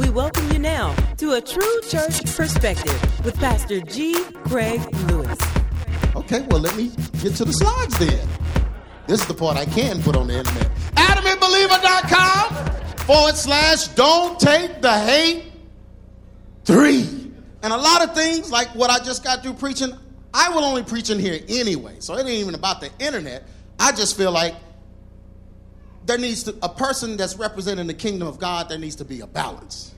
[0.00, 4.14] We welcome you now to a true church perspective with Pastor G.
[4.46, 5.38] Craig Lewis.
[6.16, 8.26] Okay, well, let me get to the slides then.
[9.06, 10.70] This is the part I can put on the internet.
[10.94, 15.52] AdamandBeliever.com forward slash don't take the hate
[16.64, 17.30] three.
[17.62, 19.92] And a lot of things, like what I just got through preaching,
[20.32, 21.96] I will only preach in here anyway.
[21.98, 23.46] So it ain't even about the internet.
[23.78, 24.54] I just feel like
[26.10, 29.20] there needs to, a person that's representing the kingdom of God, there needs to be
[29.20, 29.94] a balance.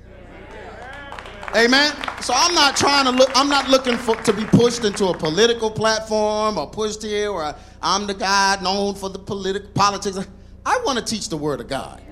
[1.56, 1.90] Amen.
[2.20, 3.30] So I'm not trying to look.
[3.34, 7.54] I'm not looking for to be pushed into a political platform or pushed here, or
[7.80, 10.18] I'm the guy known for the political politics.
[10.66, 12.02] I want to teach the word of God.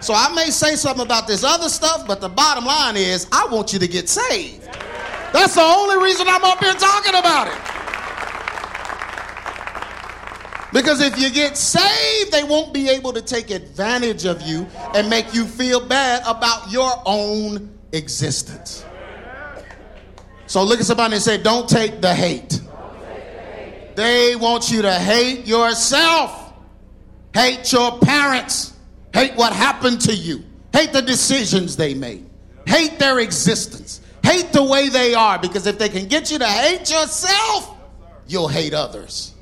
[0.00, 3.46] So I may say something about this other stuff, but the bottom line is I
[3.52, 4.64] want you to get saved.
[5.32, 7.77] That's the only reason I'm up here talking about it.
[10.72, 15.08] Because if you get saved, they won't be able to take advantage of you and
[15.08, 18.84] make you feel bad about your own existence.
[20.46, 22.60] So look at somebody and say, Don't take the hate.
[23.94, 26.52] They want you to hate yourself,
[27.34, 28.74] hate your parents,
[29.12, 32.24] hate what happened to you, hate the decisions they made,
[32.66, 35.38] hate their existence, hate the way they are.
[35.38, 37.74] Because if they can get you to hate yourself,
[38.26, 39.34] you'll hate others.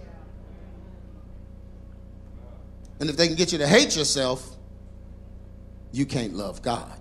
[3.01, 4.57] And if they can get you to hate yourself,
[5.93, 6.99] you can't love God.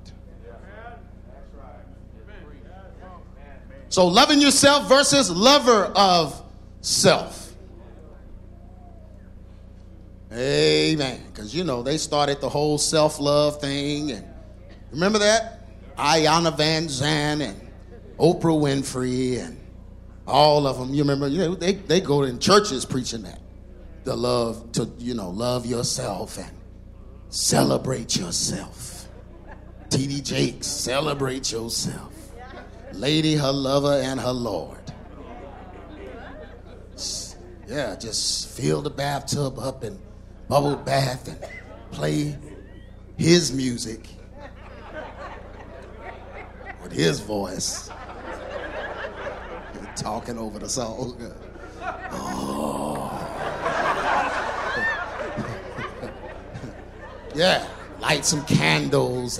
[3.89, 6.41] So, loving yourself versus lover of
[6.81, 7.53] self.
[10.33, 11.21] Amen.
[11.27, 14.11] Because, you know, they started the whole self love thing.
[14.11, 14.27] And
[14.91, 15.61] remember that?
[15.97, 17.71] Iyanla Van Vanzant and
[18.19, 19.57] Oprah Winfrey and
[20.27, 20.93] all of them.
[20.93, 21.27] You remember?
[21.27, 23.39] You know, they, they go in churches preaching that.
[24.05, 26.51] The love to, you know, love yourself and
[27.29, 29.07] celebrate yourself.
[29.89, 30.21] T.D.
[30.21, 32.13] Jakes, celebrate yourself.
[32.93, 34.77] Lady, her lover, and her Lord.
[37.67, 39.99] Yeah, just fill the bathtub up and
[40.47, 41.43] bubble bath and
[41.91, 42.37] play
[43.17, 44.07] his music
[46.83, 47.89] with his voice.
[49.95, 51.17] Talking over the song.
[51.81, 52.44] Oh.
[57.35, 57.67] Yeah,
[57.99, 59.39] light some candles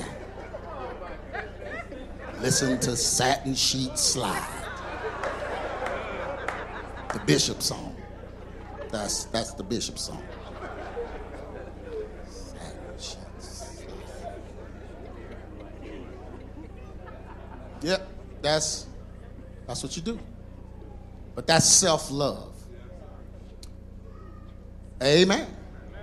[2.45, 4.47] Listen to Satin Sheet Slide.
[7.11, 7.95] The Bishop song.
[8.91, 10.21] That's that's the Bishop song.
[17.81, 18.07] Yep,
[18.41, 18.85] that's
[19.65, 20.19] that's what you do.
[21.33, 22.53] But that's self-love.
[25.01, 25.47] Amen.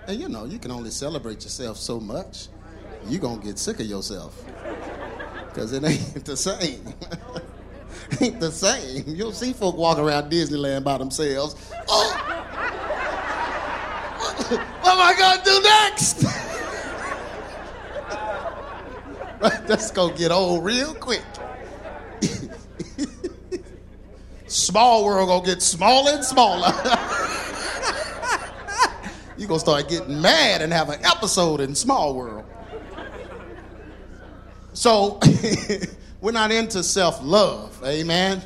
[0.07, 2.49] And you know, you can only celebrate yourself so much.
[3.09, 4.43] You're gonna get sick of yourself
[5.49, 6.83] because it ain't the same.
[8.21, 9.05] ain't the same.
[9.07, 11.57] You'll see folk walk around Disneyland by themselves.
[11.89, 12.13] Oh,
[14.49, 16.23] what am I gonna do next?
[19.67, 21.25] That's gonna get old real quick.
[24.47, 26.73] Small world gonna get smaller and smaller.
[29.43, 32.45] You're gonna start getting mad and have an episode in Small World.
[34.73, 35.19] So
[36.21, 38.41] we're not into self love, amen?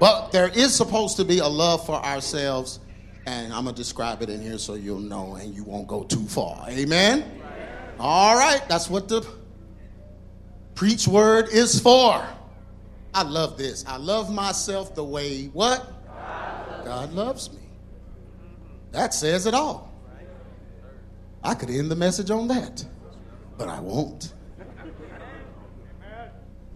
[0.00, 2.80] But there is supposed to be a love for ourselves,
[3.24, 6.02] and I'm going to describe it in here so you'll know and you won't go
[6.02, 7.40] too far, amen?
[8.00, 9.24] All right, that's what the
[10.74, 12.20] preach word is for.
[13.14, 13.84] I love this.
[13.86, 15.88] I love myself the way what?
[16.84, 17.60] God loves me.
[18.90, 19.91] That says it all.
[21.44, 22.84] I could end the message on that,
[23.58, 24.32] but I won't.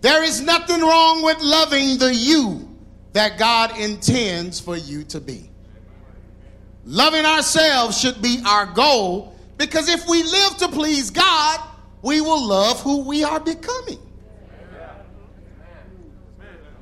[0.00, 2.68] There is nothing wrong with loving the you
[3.12, 5.50] that God intends for you to be.
[6.84, 11.60] Loving ourselves should be our goal because if we live to please God,
[12.02, 13.98] we will love who we are becoming.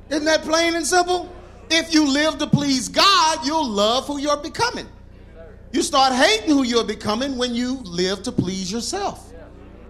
[0.09, 1.33] Isn't that plain and simple?
[1.71, 4.87] If you live to please God, you'll love who you're becoming.
[5.71, 9.31] You start hating who you're becoming when you live to please yourself.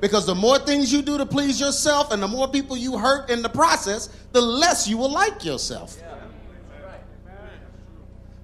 [0.01, 3.29] Because the more things you do to please yourself and the more people you hurt
[3.29, 5.97] in the process, the less you will like yourself.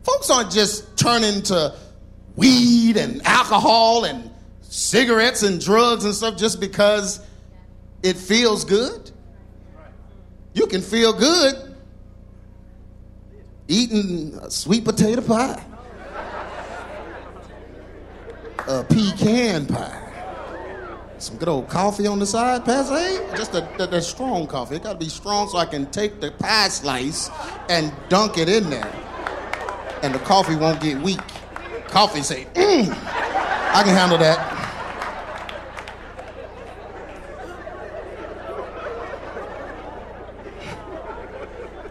[0.04, 1.76] Folks aren't just turning to
[2.36, 4.32] weed and alcohol and
[4.62, 7.20] cigarettes and drugs and stuff just because
[8.02, 9.12] it feels good.
[10.54, 11.76] You can feel good
[13.68, 15.64] eating a sweet potato pie,
[18.68, 20.12] a pecan pie
[21.18, 22.96] Some good old coffee on the side, Pastor.
[22.98, 24.76] Hey, just the, the, the strong coffee.
[24.76, 27.30] It got to be strong so I can take the pie slice
[27.70, 28.92] and dunk it in there.
[30.04, 31.20] And the coffee won't get weak.
[31.88, 34.58] Coffee say, mm, I can handle that.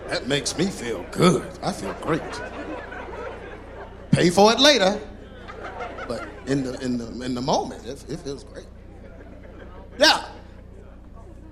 [0.09, 1.47] That makes me feel good.
[1.63, 2.23] I feel great.
[4.11, 5.01] Pay for it later,
[6.11, 8.67] but in the in the in the moment, it, it feels great.
[9.97, 10.25] Yeah.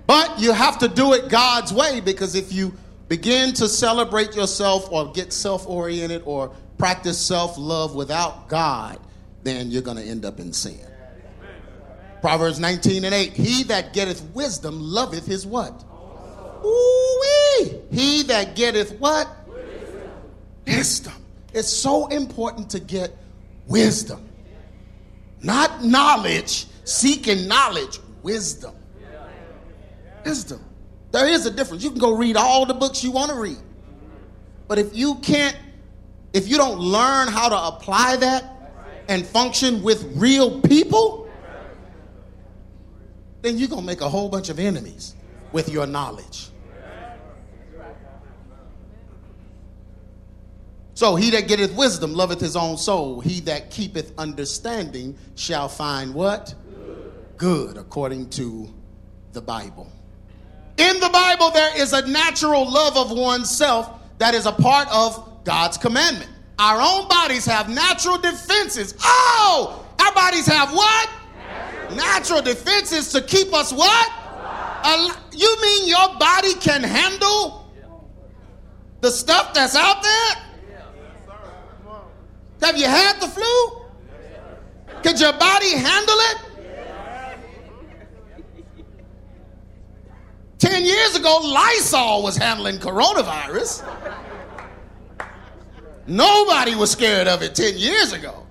[0.05, 2.73] But you have to do it God's way because if you
[3.07, 8.99] begin to celebrate yourself or get self-oriented or practice self-love without God,
[9.43, 10.79] then you're going to end up in sin.
[12.19, 13.31] Proverbs 19 and 8.
[13.31, 15.85] He that getteth wisdom loveth his what?
[16.65, 17.79] Ooh-wee.
[17.91, 19.27] He that getteth what?
[19.47, 20.11] Wisdom.
[20.65, 21.13] wisdom.
[21.53, 23.15] It's so important to get
[23.67, 24.28] wisdom.
[25.41, 28.75] Not knowledge, seeking knowledge, wisdom.
[30.25, 30.63] Wisdom.
[31.11, 31.83] There is a difference.
[31.83, 33.57] You can go read all the books you want to read.
[34.67, 35.57] But if you can't,
[36.33, 38.43] if you don't learn how to apply that
[39.07, 41.27] and function with real people,
[43.41, 45.15] then you're going to make a whole bunch of enemies
[45.51, 46.49] with your knowledge.
[50.99, 53.21] So he that getteth wisdom loveth his own soul.
[53.21, 56.53] He that keepeth understanding shall find what?
[57.37, 58.69] Good, according to
[59.31, 59.89] the Bible.
[60.75, 65.45] In the Bible, there is a natural love of oneself that is a part of
[65.45, 66.29] God's commandment.
[66.59, 68.93] Our own bodies have natural defenses.
[69.01, 71.09] Oh, our bodies have what?
[71.47, 74.11] Natural, natural defenses to keep us what?
[75.31, 77.71] you mean your body can handle
[78.99, 80.48] the stuff that's out there?
[82.61, 83.81] Have you had the flu?
[85.01, 86.37] Could your body handle it?
[90.57, 93.85] Ten years ago, Lysol was handling coronavirus.
[96.05, 98.45] Nobody was scared of it 10 years ago.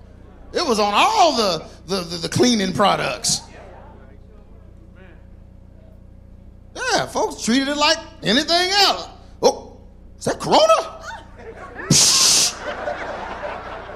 [0.53, 3.41] It was on all the, the, the, the cleaning products.
[6.75, 9.07] Yeah, folks treated it like anything else.
[9.43, 9.77] Oh,
[10.17, 10.95] is that Corona?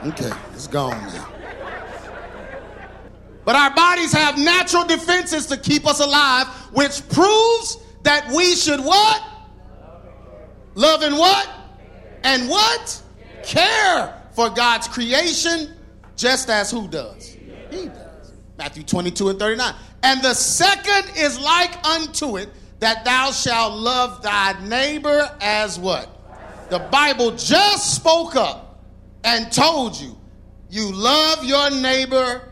[0.05, 1.29] Okay, it's gone now.
[3.45, 8.81] But our bodies have natural defenses to keep us alive, which proves that we should
[8.81, 9.23] what?
[10.75, 11.49] Love and what?
[12.23, 13.01] And what?
[13.43, 15.73] Care for God's creation,
[16.15, 17.37] just as who does?
[17.69, 18.33] He does.
[18.57, 19.73] Matthew 22 and 39.
[20.03, 22.49] And the second is like unto it
[22.79, 26.09] that thou shalt love thy neighbor as what?
[26.69, 28.62] The Bible just spoke up
[29.23, 30.17] and told you,
[30.69, 32.49] you love your neighbor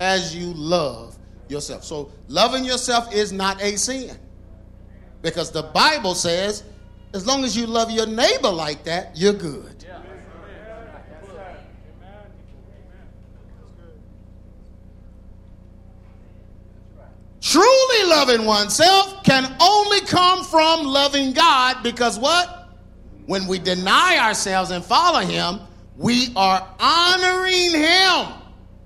[0.00, 1.18] as you love
[1.48, 1.84] yourself.
[1.84, 4.16] So loving yourself is not a sin.
[5.22, 6.64] Because the Bible says,
[7.12, 9.84] as long as you love your neighbor like that, you're good.
[17.40, 22.68] Truly loving oneself can only come from loving God because what?
[23.26, 25.58] When we deny ourselves and follow Him,
[26.00, 28.26] we are honoring Him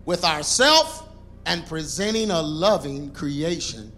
[0.04, 1.08] with ourself
[1.46, 3.92] and presenting a loving creation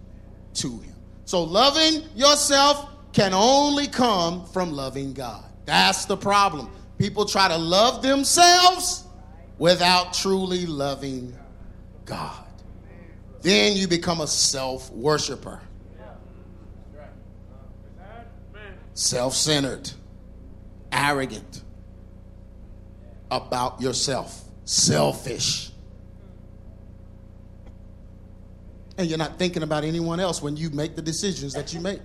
[0.53, 0.93] to Him.
[1.25, 5.43] So, loving yourself can only come from loving God.
[5.65, 6.69] That's the problem.
[6.99, 9.05] People try to love themselves
[9.57, 11.35] without truly loving
[12.05, 12.45] God.
[13.41, 15.59] Then you become a self worshiper,
[18.93, 19.89] self centered,
[20.91, 21.63] arrogant
[23.31, 25.71] about yourself, selfish.
[28.97, 32.01] And you're not thinking about anyone else when you make the decisions that you make.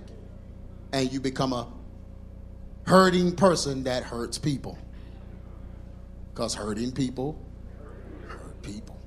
[0.91, 1.67] And you become a
[2.85, 4.77] hurting person that hurts people.
[6.33, 7.39] Because hurting people
[8.27, 8.99] hurt people.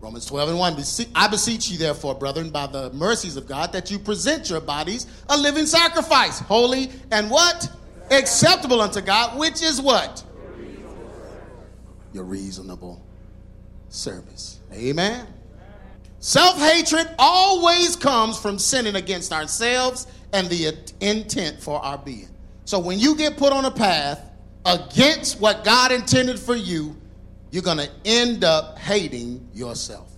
[0.00, 0.76] Romans 12 and 1.
[1.14, 5.06] I beseech you, therefore, brethren, by the mercies of God, that you present your bodies
[5.28, 7.68] a living sacrifice, holy and what?
[8.10, 10.22] Acceptable unto God, which is what?
[12.16, 13.04] Your reasonable
[13.90, 14.60] service.
[14.72, 15.26] Amen.
[16.18, 22.30] Self hatred always comes from sinning against ourselves and the intent for our being.
[22.64, 24.30] So when you get put on a path
[24.64, 26.96] against what God intended for you,
[27.50, 30.10] you're going to end up hating yourself.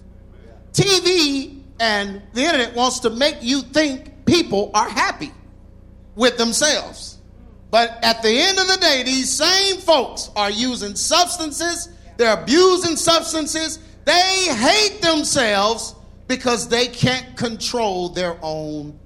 [0.73, 5.33] TV and the internet wants to make you think people are happy
[6.15, 7.18] with themselves.
[7.71, 12.97] But at the end of the day, these same folks are using substances, they're abusing
[12.97, 15.95] substances, they hate themselves
[16.29, 18.99] because they can't control their own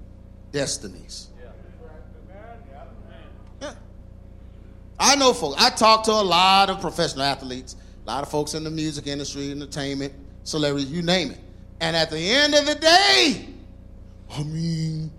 [0.52, 1.28] destinies.
[4.98, 8.54] I know folks, I talk to a lot of professional athletes, a lot of folks
[8.54, 10.12] in the music industry, entertainment,
[10.44, 11.40] celebrities, you name it.
[11.80, 13.48] And at the end of the day,
[14.30, 15.10] I mean,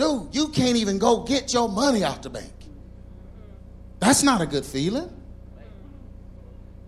[0.00, 2.52] dude, you can't even go get your money out the bank.
[4.00, 5.10] That's not a good feeling.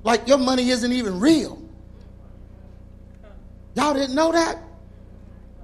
[0.03, 1.63] Like your money isn't even real.
[3.75, 4.59] Y'all didn't know that?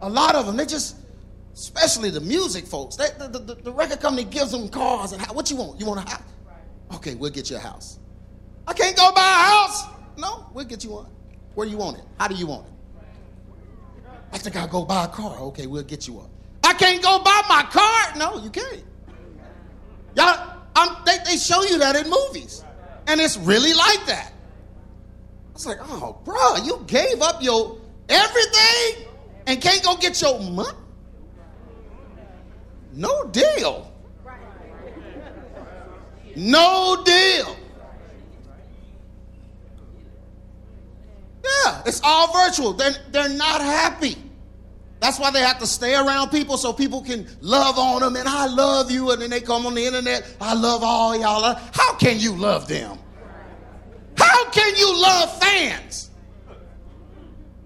[0.03, 0.97] A lot of them, they just,
[1.55, 5.51] especially the music folks, they, the, the, the, record company gives them cars and what
[5.51, 5.81] you want?
[5.81, 6.23] You want a house?
[6.95, 7.99] Okay, we'll get you a house.
[8.67, 9.85] I can't go buy a house.
[10.17, 11.07] No, we'll get you one.
[11.55, 12.05] Where do you want it?
[12.19, 12.73] How do you want it?
[14.33, 15.39] I think I'll go buy a car.
[15.39, 16.31] Okay, we'll get you one.
[16.69, 18.13] I can't go buy my car.
[18.19, 18.85] No, you can't.
[20.15, 22.63] Y'all, I'm, they, they show you that in movies.
[23.07, 24.35] And it's really like that.
[25.49, 27.79] I was like, oh, bro, you gave up your
[28.11, 29.07] everything
[29.47, 30.77] and can't go get your money?
[32.93, 33.91] No deal.
[36.37, 37.57] No deal.
[41.43, 42.75] Yeah, it's all virtual.
[42.75, 44.19] They're, they're not happy.
[45.01, 48.29] That's why they have to stay around people so people can love on them and
[48.29, 49.13] I love you.
[49.13, 51.55] And then they come on the internet, I love all y'all.
[51.73, 52.99] How can you love them?
[54.17, 56.11] How can you love fans?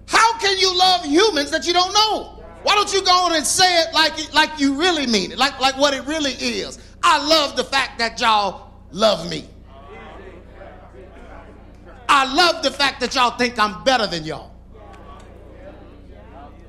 [0.05, 2.43] How can you love humans that you don't know?
[2.61, 5.59] Why don't you go on and say it like, like you really mean it, like,
[5.59, 6.77] like what it really is?
[7.01, 9.49] I love the fact that y'all love me.
[12.07, 14.52] I love the fact that y'all think I'm better than y'all.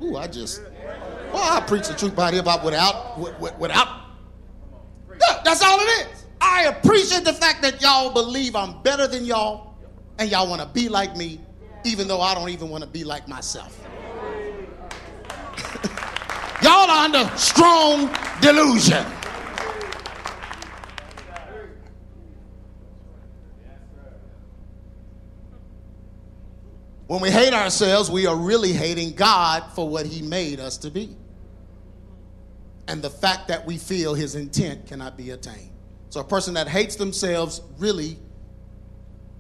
[0.05, 0.61] Ooh, I just,
[1.33, 3.19] well, I preach the truth here about without,
[3.59, 3.89] without.
[5.11, 6.27] Yeah, that's all it is.
[6.41, 9.77] I appreciate the fact that y'all believe I'm better than y'all
[10.19, 11.41] and y'all want to be like me,
[11.85, 13.81] even though I don't even want to be like myself.
[16.63, 19.07] y'all are under strong delusion.
[27.15, 30.91] When we hate ourselves, we are really hating God for what He made us to
[30.91, 31.17] be.
[32.89, 35.71] And the fact that we feel His intent cannot be attained.
[36.11, 38.19] So a person that hates themselves really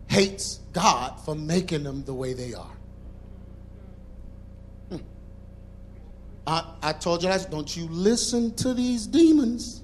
[0.06, 2.76] hates God for making them the way they are.
[4.90, 4.98] Hmm.
[6.46, 7.50] I, I told you that.
[7.50, 9.82] Don't you listen to these demons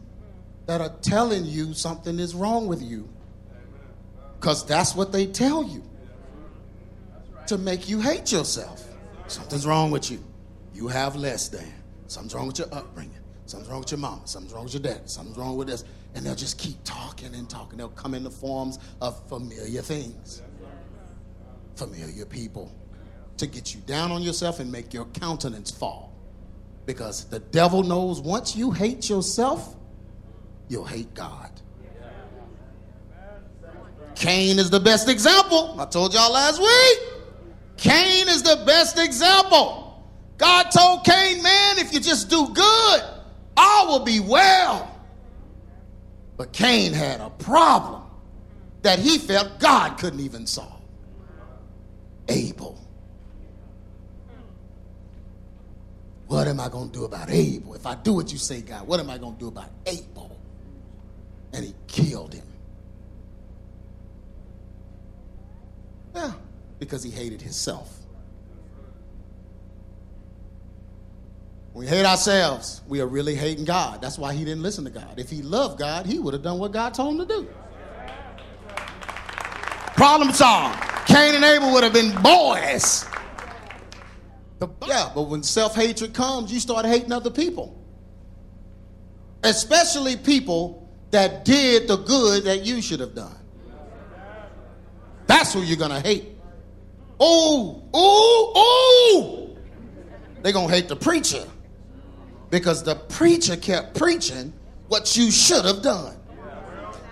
[0.66, 3.08] that are telling you something is wrong with you.
[4.38, 5.82] Because that's what they tell you
[7.50, 8.86] to make you hate yourself.
[9.26, 10.22] Something's wrong with you.
[10.72, 11.66] You have less than.
[12.06, 13.18] Something's wrong with your upbringing.
[13.46, 14.22] Something's wrong with your mama.
[14.24, 15.10] Something's wrong with your dad.
[15.10, 15.82] Something's wrong with this.
[16.14, 17.76] And they'll just keep talking and talking.
[17.76, 20.42] They'll come in the forms of familiar things,
[21.74, 22.72] familiar people
[23.38, 26.14] to get you down on yourself and make your countenance fall.
[26.86, 29.74] Because the devil knows once you hate yourself,
[30.68, 31.50] you'll hate God.
[34.14, 35.80] Cain is the best example.
[35.80, 37.09] I told y'all last week.
[37.80, 40.04] Cain is the best example.
[40.36, 43.00] God told Cain, man, if you just do good,
[43.56, 44.94] all will be well.
[46.36, 48.02] But Cain had a problem
[48.82, 50.82] that he felt God couldn't even solve.
[52.28, 52.78] Abel.
[56.26, 57.74] What am I going to do about Abel?
[57.74, 60.38] If I do what you say, God, what am I going to do about Abel?
[61.54, 62.46] And he killed him.
[66.14, 66.32] Yeah
[66.80, 68.00] because he hated himself.
[71.72, 74.02] When we hate ourselves, we are really hating God.
[74.02, 75.20] That's why he didn't listen to God.
[75.20, 77.48] If he loved God, he would have done what God told him to do.
[79.94, 80.80] Problem solved.
[81.06, 83.04] Cain and Abel would have been boys.
[84.86, 87.76] yeah, but when self hatred comes, you start hating other people.
[89.44, 93.36] Especially people that did the good that you should have done.
[95.26, 96.29] That's who you're going to hate.
[97.20, 99.56] Oh, oh, oh.
[100.42, 101.44] They're going to hate the preacher
[102.48, 104.52] because the preacher kept preaching
[104.88, 106.16] what you should have done.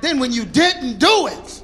[0.00, 1.62] Then when you didn't do it,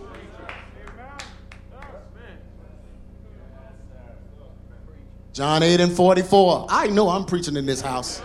[5.33, 6.67] John 8 and 44.
[6.69, 8.23] I know I'm preaching in this house.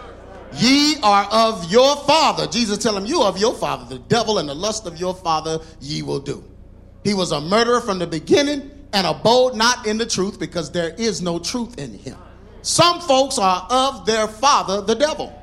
[0.53, 2.45] Ye are of your father.
[2.45, 3.85] Jesus tell him, You of your father.
[3.85, 6.43] The devil and the lust of your father ye will do.
[7.03, 10.93] He was a murderer from the beginning and abode not in the truth because there
[10.97, 12.17] is no truth in him.
[12.61, 15.35] Some folks are of their father, the devil.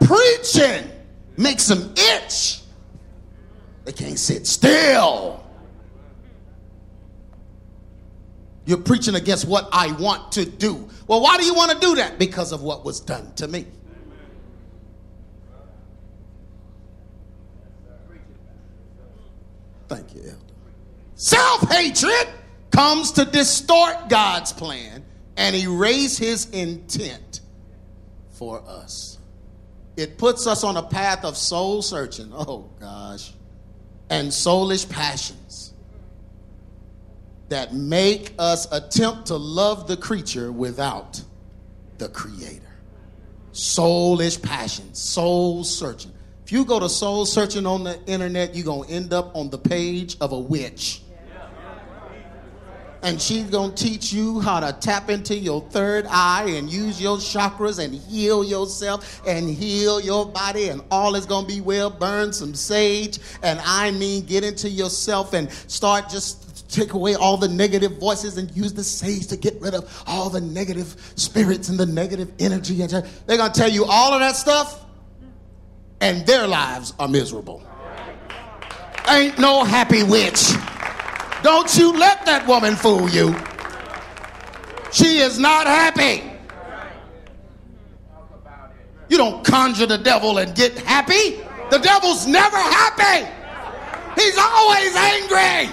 [0.00, 0.90] Preaching
[1.36, 2.60] makes them itch.
[3.84, 5.44] They can't sit still.
[8.66, 10.88] You're preaching against what I want to do.
[11.06, 12.18] Well, why do you want to do that?
[12.18, 13.66] Because of what was done to me.
[19.88, 20.36] Thank you, Elder.
[21.16, 22.28] Self hatred
[22.70, 25.04] comes to distort God's plan
[25.36, 27.40] and erase his intent
[28.30, 29.18] for us.
[29.96, 32.32] It puts us on a path of soul searching.
[32.32, 33.32] Oh, gosh.
[34.08, 35.74] And soulish passions
[37.48, 41.22] that make us attempt to love the creature without
[41.98, 42.62] the creator.
[43.52, 46.12] Soulish passions, soul searching.
[46.44, 49.50] If you go to soul searching on the internet, you're going to end up on
[49.50, 51.02] the page of a witch.
[53.02, 57.00] And she's going to teach you how to tap into your third eye and use
[57.00, 61.60] your chakras and heal yourself and heal your body, and all is going to be
[61.60, 61.90] well.
[61.90, 67.36] Burn some sage, and I mean, get into yourself and start just take away all
[67.36, 71.68] the negative voices and use the sage to get rid of all the negative spirits
[71.68, 72.80] and the negative energy.
[72.82, 74.84] And they're going to tell you all of that stuff
[76.00, 77.62] and their lives are miserable.
[79.08, 80.52] Ain't no happy witch.
[81.42, 83.34] Don't you let that woman fool you.
[84.92, 86.30] She is not happy.
[89.08, 91.40] You don't conjure the devil and get happy.
[91.70, 93.28] The devil's never happy.
[94.20, 95.70] He's always angry.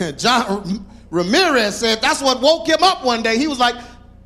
[0.16, 3.36] John Ramirez said that's what woke him up one day.
[3.36, 3.74] He was like,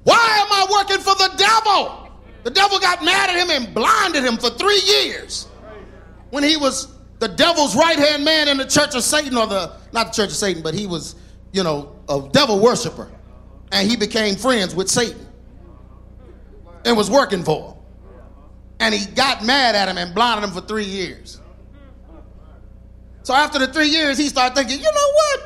[0.05, 2.09] why am I working for the devil?
[2.45, 5.49] The devil got mad at him and blinded him for three years
[6.35, 6.89] when he was
[7.21, 10.31] the devil's right hand man in the church of Satan, or the, not the church
[10.31, 11.15] of Satan, but he was,
[11.53, 13.09] you know, a devil worshiper.
[13.71, 15.25] And he became friends with Satan
[16.85, 17.75] and was working for him.
[18.81, 21.41] And he got mad at him and blinded him for three years.
[23.23, 25.41] So after the three years, he started thinking, you know what?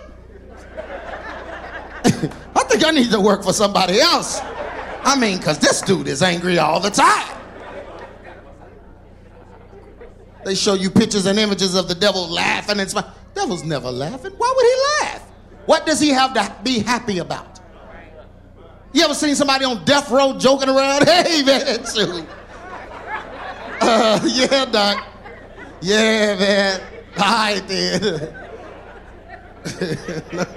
[2.57, 4.41] I think I need to work for somebody else.
[5.05, 7.38] I mean, because this dude is angry all the time.
[10.45, 13.11] They show you pictures and images of the devil laughing and smiling.
[13.35, 14.33] Devil's never laughing.
[14.37, 15.23] Why would he laugh?
[15.67, 17.61] What does he have to be happy about?
[18.93, 21.05] You ever seen somebody on death row joking around?
[21.09, 21.81] Hey, man.
[23.81, 25.05] Uh, yeah, Doc.
[25.81, 26.81] Yeah, man.
[27.17, 28.35] I did.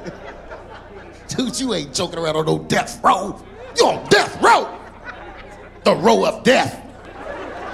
[1.28, 3.42] Dude, you ain't joking around on no death row.
[3.78, 4.78] You on death row.
[5.84, 6.81] The row of death.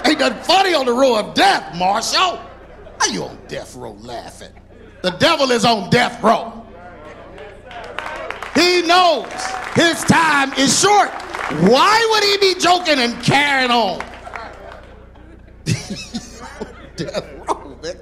[0.04, 2.40] Ain't nothing funny on the row of death, Marshall.
[3.00, 4.52] Are you on death row laughing?
[5.02, 6.66] The devil is on death row.
[8.54, 9.30] He knows
[9.74, 11.10] his time is short.
[11.70, 14.00] Why would he be joking and carrying on?
[16.96, 17.98] death row, man.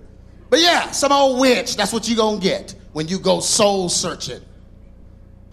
[0.48, 3.88] But yeah, some old witch, that's what you're going to get when you go soul
[3.88, 4.40] searching.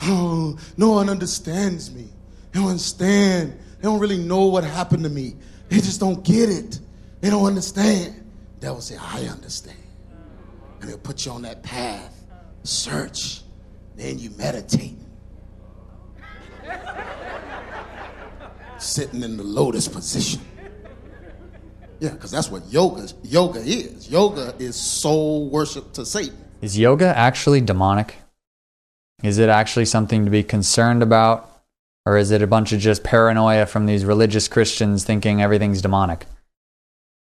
[0.05, 2.07] Oh, no one understands me.
[2.51, 3.57] They don't understand.
[3.77, 5.35] They don't really know what happened to me.
[5.69, 6.79] They just don't get it.
[7.21, 8.31] They don't understand.
[8.59, 9.77] Devil say, I understand.
[10.81, 12.13] And he'll put you on that path.
[12.63, 13.41] Search.
[13.95, 14.97] Then you meditate.
[18.77, 20.41] Sitting in the lotus position.
[21.99, 24.09] Yeah, because that's what yoga yoga is.
[24.09, 26.37] Yoga is soul worship to Satan.
[26.61, 28.15] Is yoga actually demonic?
[29.23, 31.49] Is it actually something to be concerned about?
[32.05, 36.25] Or is it a bunch of just paranoia from these religious Christians thinking everything's demonic?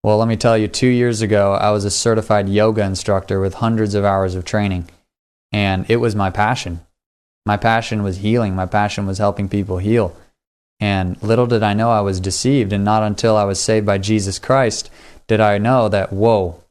[0.05, 3.55] Well, let me tell you, two years ago, I was a certified yoga instructor with
[3.55, 4.89] hundreds of hours of training,
[5.51, 6.81] and it was my passion.
[7.45, 10.17] My passion was healing, my passion was helping people heal.
[10.79, 13.99] And little did I know I was deceived, and not until I was saved by
[13.99, 14.89] Jesus Christ
[15.27, 16.63] did I know that, whoa,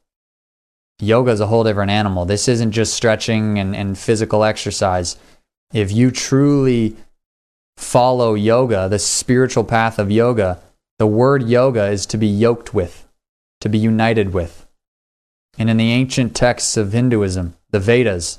[1.00, 2.24] yoga is a whole different animal.
[2.24, 5.16] This isn't just stretching and, and physical exercise.
[5.72, 6.96] If you truly
[7.76, 10.60] follow yoga, the spiritual path of yoga,
[10.98, 13.06] the word yoga is to be yoked with,
[13.60, 14.66] to be united with.
[15.56, 18.38] And in the ancient texts of Hinduism, the Vedas,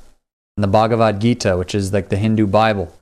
[0.58, 2.94] and the Bhagavad Gita, which is like the Hindu Bible,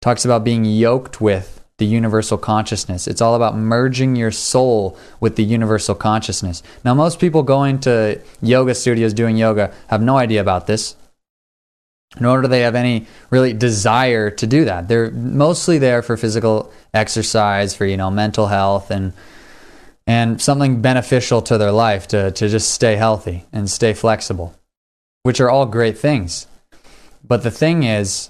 [0.00, 3.08] talks about being yoked with the universal consciousness.
[3.08, 6.62] It's all about merging your soul with the universal consciousness.
[6.84, 10.94] Now, most people going to yoga studios doing yoga have no idea about this,
[12.20, 14.88] nor do they have any really desire to do that.
[14.88, 19.12] They're mostly there for physical exercise, for you know mental health, and
[20.06, 24.54] and something beneficial to their life to to just stay healthy and stay flexible,
[25.22, 26.46] which are all great things.
[27.26, 28.28] But the thing is,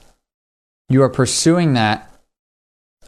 [0.88, 2.09] you are pursuing that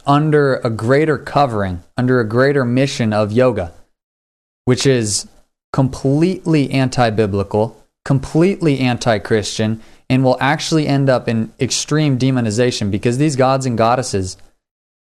[0.06, 3.72] under a greater covering, under a greater mission of yoga.
[4.64, 5.26] which is
[5.72, 13.18] completely anti biblical, completely anti Christian, and will actually end up in extreme demonization because
[13.18, 14.36] these gods and goddesses,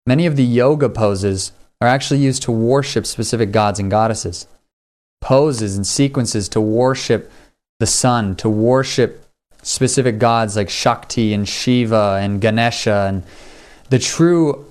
[0.06, 4.46] many of the yoga poses, are actually used to worship specific gods and goddesses.
[5.20, 7.30] Poses and sequences to worship
[7.78, 9.24] the sun, to worship
[9.62, 13.22] specific gods like Shakti and Shiva and Ganesha and
[13.88, 14.69] the true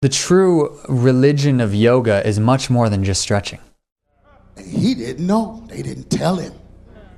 [0.00, 3.58] the true religion of yoga is much more than just stretching.
[4.56, 5.64] He didn't know.
[5.68, 6.52] They didn't tell him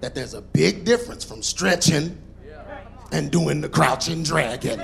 [0.01, 2.17] that there's a big difference from stretching
[3.13, 4.79] and doing the crouching dragon.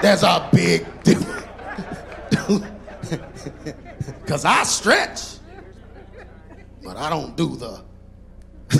[0.00, 1.44] There's a big difference.
[4.20, 5.38] Because I stretch,
[6.84, 7.82] but I don't do the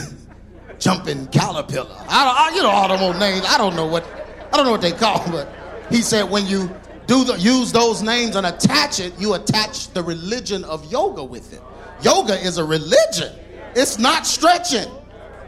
[0.78, 1.96] jumping caterpillar.
[2.08, 3.46] I, don't, I, you know all them old names.
[3.46, 4.04] I don't know what
[4.52, 5.48] I don't know what they call, but
[5.90, 6.70] he said when you
[7.08, 11.54] do the, use those names and attach it, you attach the religion of yoga with
[11.54, 11.62] it.
[12.02, 13.34] Yoga is a religion.
[13.74, 14.88] It's not stretching.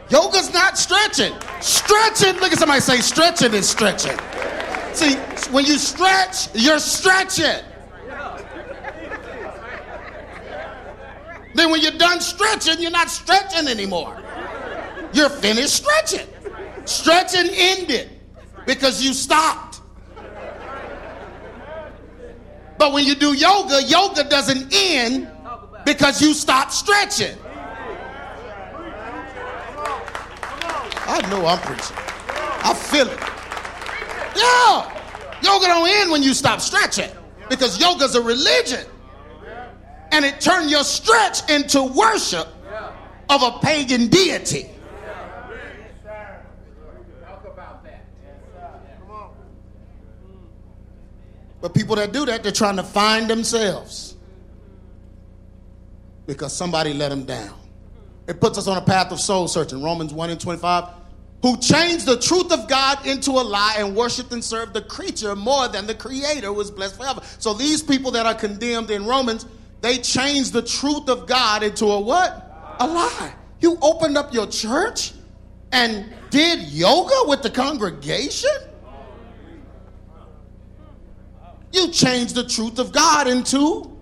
[0.09, 1.33] Yoga's not stretching.
[1.61, 4.17] Stretching, look at somebody say stretching is stretching.
[4.93, 5.15] See,
[5.51, 7.63] when you stretch, you're stretching.
[11.53, 14.19] Then when you're done stretching, you're not stretching anymore.
[15.13, 16.27] You're finished stretching.
[16.85, 18.09] Stretching ended
[18.65, 19.70] because you stopped.
[22.81, 25.29] But when you do yoga, yoga doesn't end
[25.85, 27.37] because you stop stretching.
[31.05, 31.95] I know I'm preaching.
[32.63, 33.19] I feel it.
[34.35, 34.99] Yeah.
[35.43, 37.11] Yoga don't end when you stop stretching
[37.51, 38.87] because yoga's a religion.
[40.11, 42.47] And it turned your stretch into worship
[43.29, 44.71] of a pagan deity.
[51.61, 54.15] But people that do that, they're trying to find themselves
[56.25, 57.53] because somebody let them down.
[58.27, 59.83] It puts us on a path of soul searching.
[59.83, 60.85] Romans 1 and 25.
[61.43, 65.35] Who changed the truth of God into a lie and worshiped and served the creature
[65.35, 67.21] more than the creator was blessed forever.
[67.39, 69.45] So these people that are condemned in Romans,
[69.81, 72.75] they changed the truth of God into a what?
[72.79, 73.33] A lie.
[73.59, 75.13] You opened up your church
[75.71, 78.51] and did yoga with the congregation?
[81.73, 83.97] You changed the truth of God into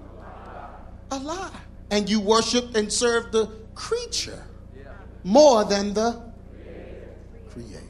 [1.11, 1.51] a lie.
[1.91, 4.43] And you worshiped and served the creature
[5.23, 6.21] more than the
[7.51, 7.81] creator.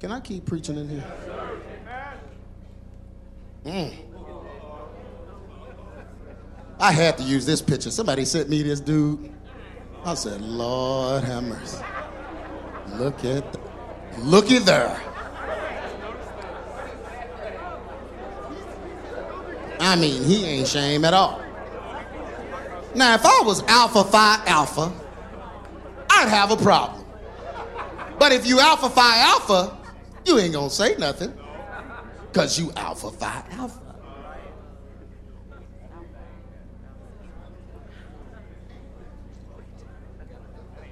[0.00, 1.04] Can I keep preaching in here?
[3.64, 3.94] Mm.
[6.80, 7.90] I had to use this picture.
[7.90, 9.32] Somebody sent me this dude.
[10.04, 11.84] I said, Lord have mercy.
[12.94, 13.60] Look at, the,
[14.18, 15.00] look at there.
[19.80, 21.42] I mean, he ain't shame at all.
[22.94, 24.92] Now, if I was Alpha Phi Alpha,
[26.10, 27.04] I'd have a problem.
[28.18, 29.76] But if you Alpha Phi Alpha,
[30.24, 31.32] you ain't gonna say nothing.
[32.32, 33.80] Because you Alpha Phi Alpha.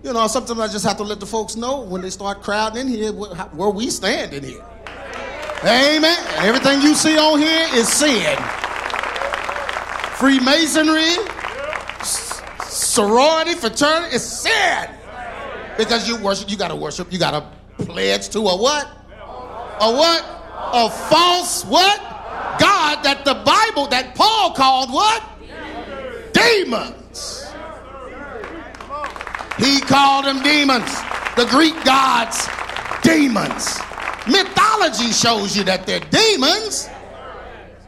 [0.02, 2.82] You know, sometimes I just have to let the folks know when they start crowding
[2.82, 4.64] in here where we stand in here.
[5.64, 6.16] Amen.
[6.36, 8.38] Everything you see on here is sin.
[10.16, 11.12] Freemasonry,
[12.64, 14.88] sorority, fraternity is sin.
[15.76, 18.86] Because you worship, you gotta worship, you gotta pledge to a what?
[19.78, 20.24] A what?
[20.72, 22.00] A false what?
[22.58, 25.22] God that the Bible, that Paul called what?
[26.32, 27.52] Demons.
[29.58, 30.90] He called them demons.
[31.36, 32.48] The Greek gods,
[33.02, 33.78] demons.
[34.26, 36.88] Mythology shows you that they're demons.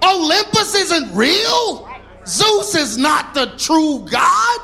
[0.05, 1.88] Olympus isn't real.
[2.29, 4.61] Zeus is not the true God.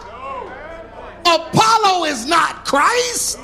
[1.27, 3.39] Apollo is not Christ.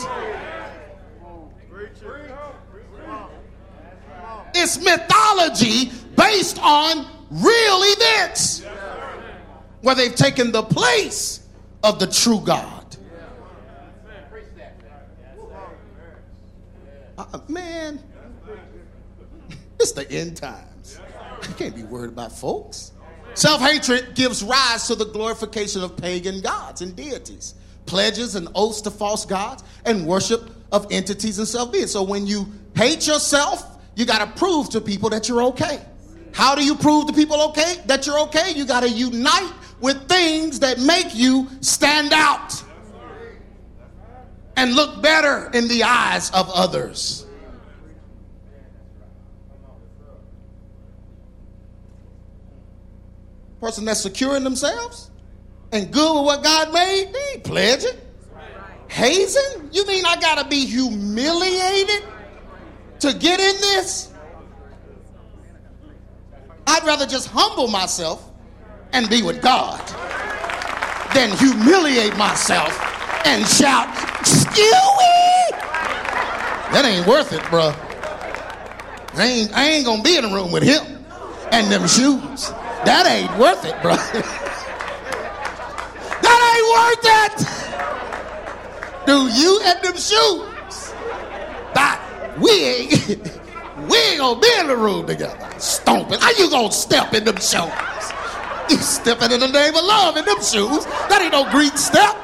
[4.55, 8.63] It's mythology based on real events
[9.81, 11.49] where they've taken the place
[11.83, 12.97] of the true God.
[17.17, 18.03] Uh, man,
[19.81, 20.99] it's the end times.
[21.49, 22.93] You can't be worried about folks.
[23.35, 27.55] Self hatred gives rise to the glorification of pagan gods and deities,
[27.87, 31.87] pledges and oaths to false gods, and worship of entities and self being.
[31.87, 35.81] So when you hate yourself, you got to prove to people that you're okay.
[36.33, 38.53] How do you prove to people okay that you're okay?
[38.55, 42.63] You got to unite with things that make you stand out
[44.57, 47.27] and look better in the eyes of others.
[53.61, 55.11] Person that's secure in themselves
[55.73, 57.99] and good with what God made, they ain't pledging.
[58.89, 59.71] Hazing?
[59.73, 62.05] You mean I gotta be humiliated
[63.01, 64.13] to get in this?
[66.67, 68.31] I'd rather just humble myself
[68.93, 69.81] and be with God
[71.15, 72.71] than humiliate myself
[73.27, 73.89] and shout,
[74.25, 75.51] Stewie!
[76.73, 77.75] That ain't worth it, bruh.
[79.15, 81.05] I ain't, I ain't gonna be in a room with him
[81.53, 82.53] and them shoes.
[82.85, 83.97] That ain't worth it, bruh.
[86.23, 87.47] that ain't worth it.
[89.07, 90.93] Do you and them shoes?
[91.75, 92.01] That
[92.41, 93.09] we ain't,
[93.91, 95.39] we ain't gonna be in the room together.
[95.59, 96.19] Stomping.
[96.21, 97.71] How you gonna step in them shoes?
[98.71, 100.85] You stepping in the name of love in them shoes.
[101.09, 102.17] That ain't no Greek step.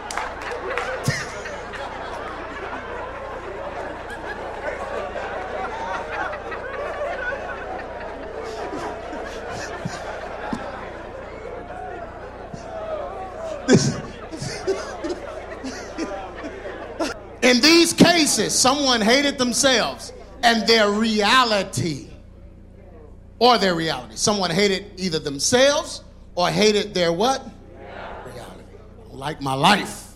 [17.42, 22.08] In these cases, someone hated themselves and their reality.
[23.38, 24.16] Or their reality.
[24.16, 26.02] Someone hated either themselves
[26.34, 27.46] or hated their what?
[27.74, 28.40] Reality.
[28.40, 30.14] I don't like my life.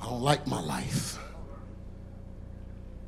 [0.00, 1.18] I don't like my life.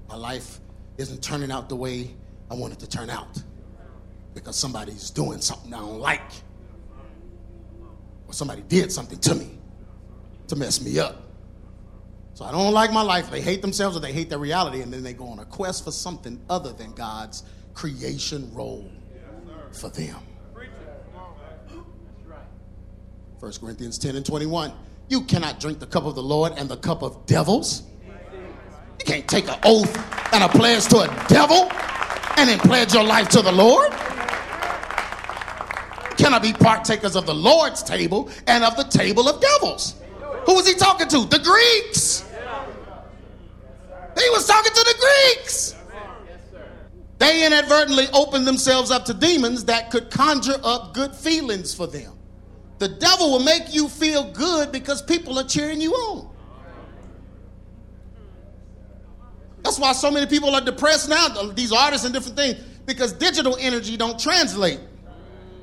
[0.08, 0.60] My life
[0.98, 2.14] isn't turning out the way
[2.50, 3.42] I want it to turn out
[4.34, 6.30] because somebody's doing something I don't like.
[8.28, 9.58] Or somebody did something to me
[10.46, 11.31] to mess me up.
[12.42, 13.30] So I don't like my life.
[13.30, 15.84] They hate themselves or they hate their reality, and then they go on a quest
[15.84, 18.90] for something other than God's creation role
[19.70, 20.16] for them.
[23.38, 24.72] 1 Corinthians 10 and 21.
[25.08, 27.84] You cannot drink the cup of the Lord and the cup of devils.
[28.98, 29.96] You can't take an oath
[30.34, 31.70] and a pledge to a devil
[32.38, 33.92] and then pledge your life to the Lord.
[36.10, 39.94] You cannot be partakers of the Lord's table and of the table of devils.
[40.46, 41.24] Who was he talking to?
[41.26, 42.30] The Greeks.
[44.18, 45.74] He was talking to the Greeks.
[47.18, 52.14] They inadvertently opened themselves up to demons that could conjure up good feelings for them.
[52.78, 56.28] The devil will make you feel good because people are cheering you on.
[59.62, 63.12] That's why so many people are depressed now, um, these artists and different things, because
[63.12, 64.80] digital energy don't translate.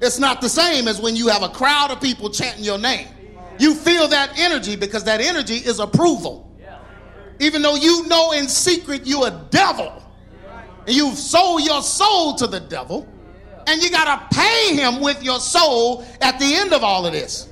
[0.02, 3.08] It's not the same as when you have a crowd of people chanting your name.
[3.60, 6.49] You feel that energy because that energy is approval.
[7.40, 10.04] Even though you know in secret you're a devil
[10.86, 13.08] and you've sold your soul to the devil
[13.68, 17.14] and you got to pay him with your soul at the end of all of
[17.14, 17.48] this.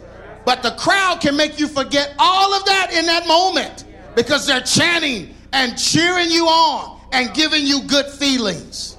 [0.45, 4.61] But the crowd can make you forget all of that in that moment because they're
[4.61, 8.97] chanting and cheering you on and giving you good feelings.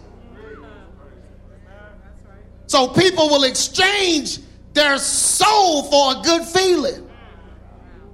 [2.66, 4.40] So people will exchange
[4.74, 7.08] their soul for a good feeling.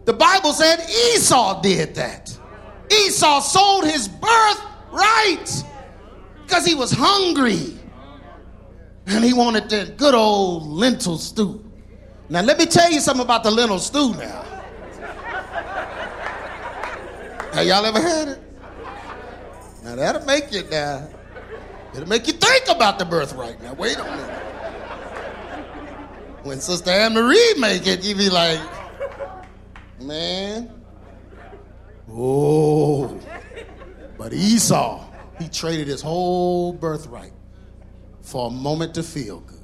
[0.05, 2.34] The Bible said Esau did that.
[2.91, 5.65] Esau sold his birthright
[6.43, 7.79] because he was hungry
[9.07, 11.65] and he wanted that good old lentil stew.
[12.29, 14.43] Now, let me tell you something about the lentil stew now.
[17.53, 18.41] Have y'all ever had it?
[19.85, 21.09] Now, that'll make you now.
[21.95, 23.63] It'll make you think about the birthright.
[23.63, 24.41] Now, wait a minute.
[26.43, 28.61] When Sister Anne Marie make it, you be like,
[30.01, 30.84] man,
[32.15, 33.21] oh.
[34.17, 35.05] But Esau,
[35.39, 37.33] he traded his whole birthright
[38.23, 39.59] for a moment to feel good.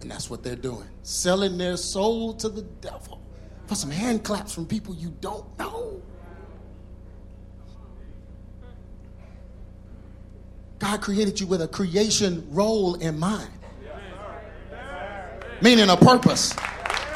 [0.00, 3.22] And that's what they're doing selling their soul to the devil
[3.66, 6.02] for some hand claps from people you don't know.
[10.78, 13.48] God created you with a creation role in mind,
[15.62, 16.52] meaning a purpose.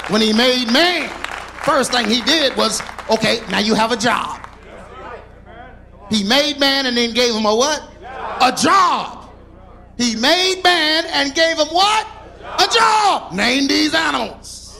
[0.08, 1.10] When He made man,
[1.62, 4.40] first thing He did was okay, now you have a job.
[6.10, 7.82] He made man and then gave him a what?
[8.42, 9.30] A job.
[9.96, 12.06] He made man and gave him what?
[12.58, 13.32] A job.
[13.32, 14.78] Name these animals.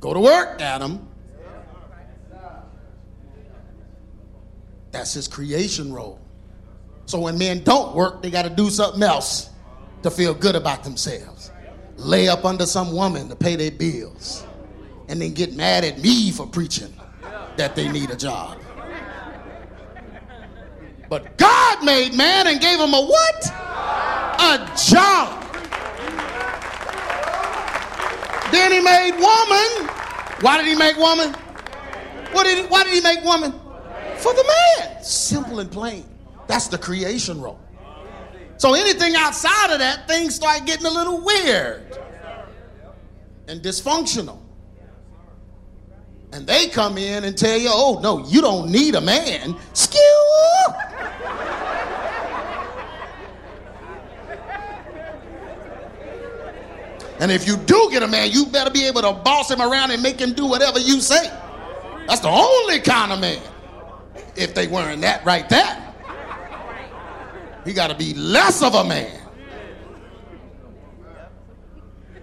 [0.00, 1.08] Go to work, Adam.
[4.92, 6.20] That's his creation role.
[7.06, 9.50] So when men don't work, they got to do something else
[10.02, 11.50] to feel good about themselves.
[11.96, 14.44] Lay up under some woman to pay their bills.
[15.12, 16.90] And then get mad at me for preaching
[17.56, 18.58] that they need a job.
[21.10, 23.46] But God made man and gave him a what?
[24.40, 25.38] A job.
[28.52, 29.88] Then he made woman.
[30.40, 31.34] Why did he make woman?
[32.32, 33.52] What did he, why did he make woman?
[34.16, 35.04] For the man.
[35.04, 36.08] Simple and plain.
[36.46, 37.60] That's the creation role.
[38.56, 41.98] So anything outside of that, things start getting a little weird
[43.46, 44.41] and dysfunctional.
[46.32, 49.54] And they come in and tell you, oh, no, you don't need a man.
[49.74, 49.98] Skew!
[57.20, 59.92] And if you do get a man, you better be able to boss him around
[59.92, 61.30] and make him do whatever you say.
[62.08, 63.40] That's the only kind of man.
[64.34, 65.94] If they weren't that right there,
[67.64, 69.20] he got to be less of a man.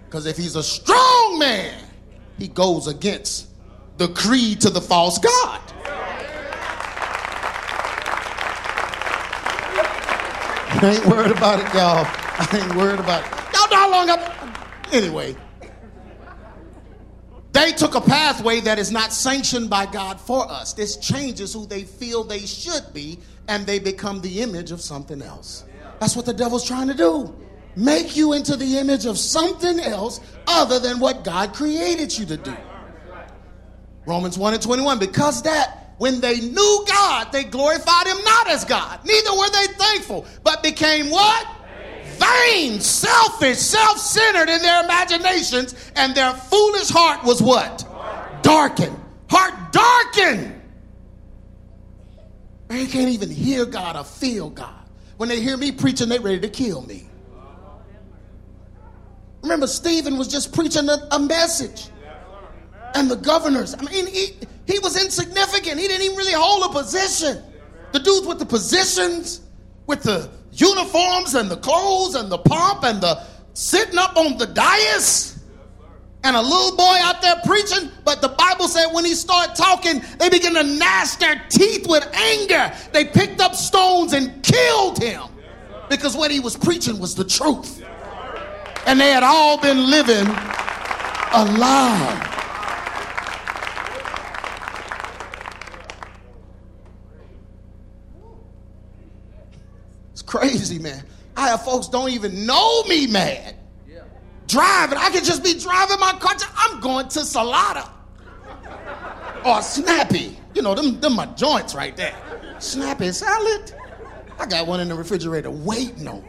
[0.04, 1.82] Because if he's a strong man,
[2.36, 3.49] he goes against
[4.00, 5.60] the creed to the false God.
[10.72, 12.06] I ain't worried about it, y'all.
[12.08, 13.30] I ain't worried about it.
[13.54, 14.94] Y'all know how long I've.
[14.94, 15.36] Anyway,
[17.52, 20.72] they took a pathway that is not sanctioned by God for us.
[20.72, 25.20] This changes who they feel they should be, and they become the image of something
[25.20, 25.64] else.
[25.98, 27.36] That's what the devil's trying to do.
[27.76, 32.38] Make you into the image of something else other than what God created you to
[32.38, 32.56] do.
[34.06, 34.98] Romans 1 and 21.
[34.98, 39.00] Because that when they knew God, they glorified him not as God.
[39.04, 41.46] Neither were they thankful, but became what?
[42.16, 47.86] Vain, selfish, self centered in their imaginations, and their foolish heart was what?
[48.42, 48.98] Darkened.
[49.28, 50.60] Heart darkened.
[52.68, 54.72] They can't even hear God or feel God.
[55.18, 57.06] When they hear me preaching, they're ready to kill me.
[59.42, 61.89] Remember, Stephen was just preaching a, a message
[62.94, 63.74] and the governors.
[63.74, 65.78] I mean, he, he was insignificant.
[65.78, 67.42] He didn't even really hold a position.
[67.92, 69.40] The dudes with the positions,
[69.86, 73.24] with the uniforms and the clothes and the pomp and the
[73.54, 75.38] sitting up on the dais.
[76.22, 80.02] And a little boy out there preaching, but the Bible said when he started talking,
[80.18, 82.72] they began to gnash their teeth with anger.
[82.92, 85.22] They picked up stones and killed him
[85.88, 87.82] because what he was preaching was the truth.
[88.86, 92.29] And they had all been living a lie.
[100.30, 101.02] Crazy, man.
[101.36, 103.56] I have folks don't even know me mad.
[103.88, 104.02] Yeah.
[104.46, 106.36] Driving, I could just be driving my car.
[106.56, 107.90] I'm going to Salata
[109.44, 110.38] or Snappy.
[110.54, 112.14] You know, them, them my joints right there.
[112.60, 113.74] Snappy salad.
[114.38, 116.28] I got one in the refrigerator waiting on me.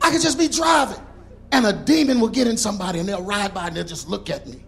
[0.00, 1.04] I could just be driving,
[1.50, 4.30] and a demon will get in somebody, and they'll ride by and they'll just look
[4.30, 4.62] at me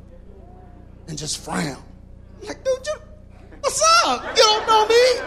[1.07, 1.81] and just frown.
[2.43, 2.95] Like, dude, you,
[3.67, 4.37] what's up?
[4.37, 5.21] You don't know me?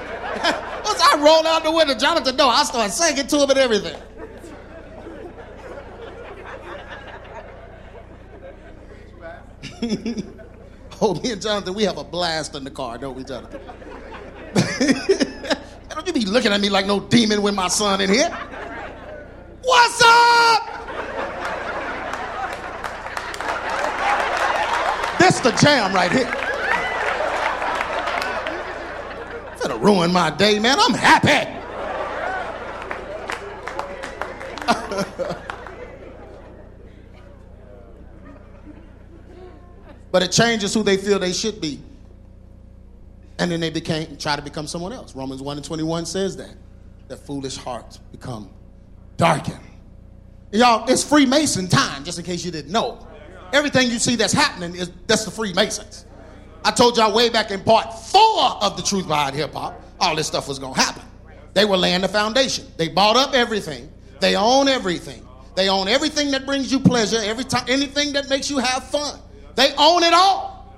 [0.85, 4.01] Once I rolled out the window, Jonathan, no, I started singing to him and everything.
[11.01, 13.59] oh, me and Jonathan, we have a blast in the car, don't we, Jonathan?
[15.89, 18.29] don't you be looking at me like no demon with my son in here.
[19.63, 20.63] What's up?
[25.19, 26.48] This the jam right here.
[29.59, 30.77] Gonna ruin my day, man.
[30.79, 31.55] I'm happy.
[40.11, 41.79] but it changes who they feel they should be.
[43.37, 45.15] And then they became try to become someone else.
[45.15, 46.55] Romans 1 and 21 says that.
[47.07, 48.49] That foolish hearts become
[49.17, 49.59] darkened.
[50.51, 53.05] Y'all, it's Freemason time, just in case you didn't know.
[53.51, 56.05] Everything you see that's happening is that's the Freemasons.
[56.63, 60.15] I told y'all way back in part four of the truth behind hip hop, all
[60.15, 61.03] this stuff was gonna happen.
[61.53, 62.65] They were laying the foundation.
[62.77, 63.91] They bought up everything.
[64.19, 65.25] They own everything.
[65.55, 69.19] They own everything that brings you pleasure, every time anything that makes you have fun.
[69.55, 70.73] They own it all.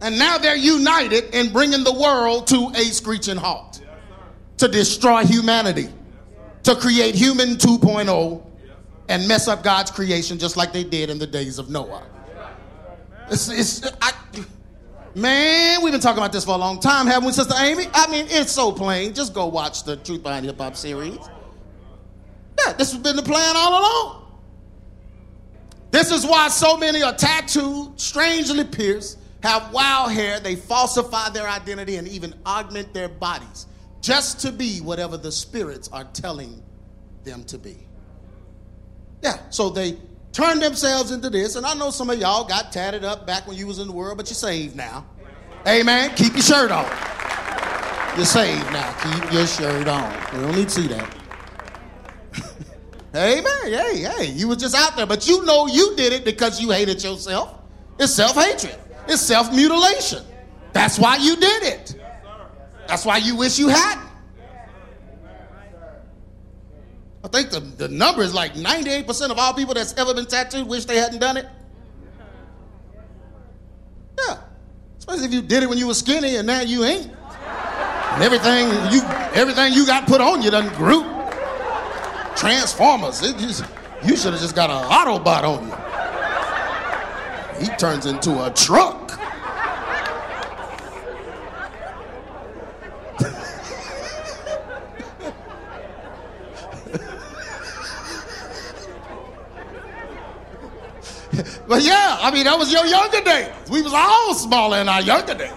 [0.00, 3.80] And now they're united in bringing the world to a screeching halt
[4.56, 5.88] to destroy humanity,
[6.64, 8.42] to create human 2.0
[9.08, 12.02] and mess up God's creation just like they did in the days of Noah.
[13.32, 14.12] It's, it's, I,
[15.14, 17.86] man, we've been talking about this for a long time, haven't we, Sister Amy?
[17.94, 19.14] I mean, it's so plain.
[19.14, 21.18] Just go watch the Truth Behind Hip Hop series.
[22.58, 24.22] Yeah, this has been the plan all along.
[25.92, 31.48] This is why so many are tattooed, strangely pierced, have wild hair, they falsify their
[31.48, 33.66] identity and even augment their bodies
[34.02, 36.62] just to be whatever the spirits are telling
[37.24, 37.78] them to be.
[39.22, 39.96] Yeah, so they
[40.32, 41.56] turn themselves into this.
[41.56, 43.92] And I know some of y'all got tatted up back when you was in the
[43.92, 45.06] world, but you're saved now.
[45.66, 46.14] Amen.
[46.16, 46.84] Keep your shirt on.
[48.16, 48.92] You're saved now.
[49.00, 50.12] Keep your shirt on.
[50.32, 51.16] We don't need to see that.
[53.14, 53.44] Amen.
[53.64, 56.70] Hey, hey, you were just out there, but you know you did it because you
[56.70, 57.58] hated yourself.
[57.98, 58.76] It's self-hatred.
[59.06, 60.24] It's self-mutilation.
[60.72, 61.96] That's why you did it.
[62.88, 64.11] That's why you wish you hadn't.
[67.24, 70.66] I think the, the number is like 98% of all people that's ever been tattooed
[70.66, 71.46] wish they hadn't done it.
[74.18, 74.38] Yeah.
[74.98, 77.06] Especially if you did it when you were skinny and now you ain't.
[77.06, 79.02] And everything you
[79.34, 81.02] everything you got put on you done grew.
[82.36, 83.20] Transformers.
[83.20, 83.64] Just,
[84.04, 85.74] you should have just got an Autobot on you.
[87.64, 89.21] He turns into a truck.
[101.68, 103.52] But yeah, I mean, that was your younger days.
[103.70, 105.52] We was all smaller in our younger days.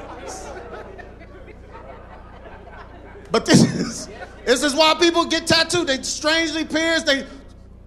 [3.31, 4.07] But this is
[4.45, 5.87] this is why people get tattooed.
[5.87, 7.05] They strangely pierced.
[7.05, 7.25] They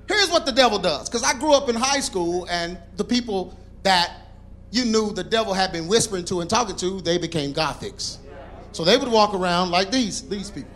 [0.09, 1.09] here's what the devil does.
[1.09, 4.13] Because I grew up in high school, and the people that
[4.71, 8.19] you knew the devil had been whispering to and talking to, they became gothics.
[8.73, 10.71] So they would walk around like these these people,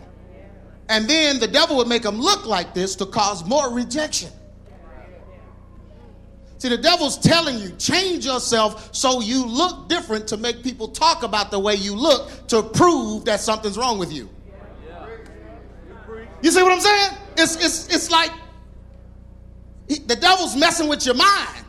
[0.89, 4.31] and then the devil would make them look like this to cause more rejection.
[6.63, 11.23] See, the devil's telling you, change yourself so you look different to make people talk
[11.23, 14.29] about the way you look to prove that something's wrong with you.
[16.41, 17.17] You see what I'm saying?
[17.35, 18.31] It's, it's, it's like
[19.89, 21.65] he, the devil's messing with your mind.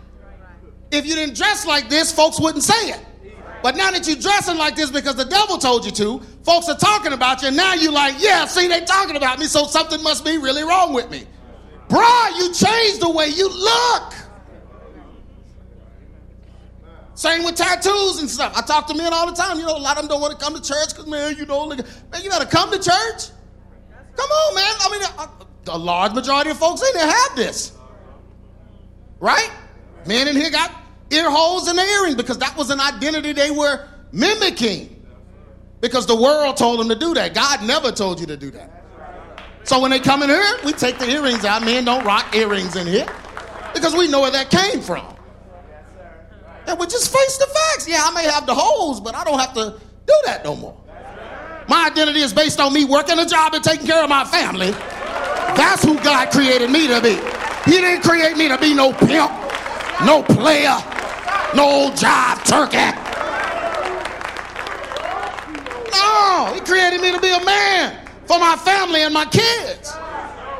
[0.93, 3.05] If you didn't dress like this, folks wouldn't say it.
[3.65, 6.79] But now that you're dressing like this because the devil told you to, folks are
[6.79, 10.01] talking about you, and now you're like, yeah, see, they talking about me, so something
[10.05, 11.27] must be really wrong with me.
[11.89, 14.15] Bruh, you changed the way you look.
[17.15, 18.53] Same with tattoos and stuff.
[18.57, 19.59] I talk to men all the time.
[19.59, 21.47] You know, a lot of them don't want to come to church because, man, you
[21.47, 21.79] know, man,
[22.23, 23.31] you got to come to church.
[24.17, 24.75] Come on, man.
[24.81, 27.73] I mean, a, a large majority of folks in there have this.
[29.21, 29.51] Right?
[30.07, 30.73] Men in here got
[31.11, 34.91] ear holes in their earring because that was an identity they were mimicking.
[35.81, 37.35] Because the world told them to do that.
[37.35, 38.85] God never told you to do that.
[39.65, 41.63] So when they come in here, we take the earrings out.
[41.65, 43.07] Men don't rock earrings in here
[43.73, 45.14] because we know where that came from.
[46.67, 47.89] And we just face the facts.
[47.89, 50.77] Yeah, I may have the holes, but I don't have to do that no more.
[51.69, 54.71] My identity is based on me working a job and taking care of my family.
[55.57, 57.15] That's who God created me to be.
[57.71, 59.31] He didn't create me to be no pimp,
[60.05, 60.77] no player,
[61.55, 63.01] no old jive turkey.
[65.93, 69.93] No, he created me to be a man for my family and my kids.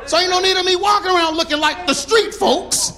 [0.07, 2.93] So ain't no need of me walking around looking like the street folks.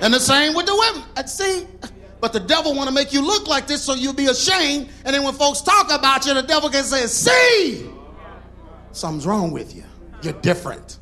[0.00, 1.08] And the same with the women.
[1.16, 1.66] Uh, see,
[2.20, 4.88] but the devil want to make you look like this so you'll be ashamed.
[5.04, 7.90] And then when folks talk about you, the devil can say, see,
[8.92, 9.84] something's wrong with you.
[10.22, 10.98] You're different.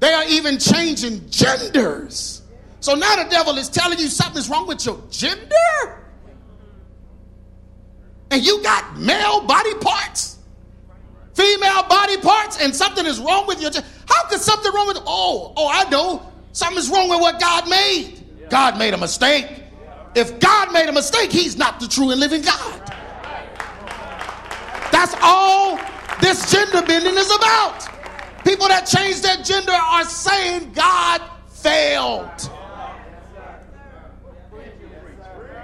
[0.00, 2.42] They are even changing genders.
[2.80, 6.06] So now the devil is telling you something's wrong with your gender?
[8.30, 10.38] And you got male body parts?
[11.40, 13.70] Female body parts and something is wrong with your
[14.06, 16.26] how could something wrong with oh oh i know.
[16.52, 18.20] Something's wrong with what god made.
[18.50, 19.46] God made a mistake.
[20.16, 22.80] If god made a mistake he's not the true and living god.
[24.92, 25.78] That's all
[26.20, 27.88] this gender bending is about.
[28.44, 32.50] People that change their gender are saying god failed.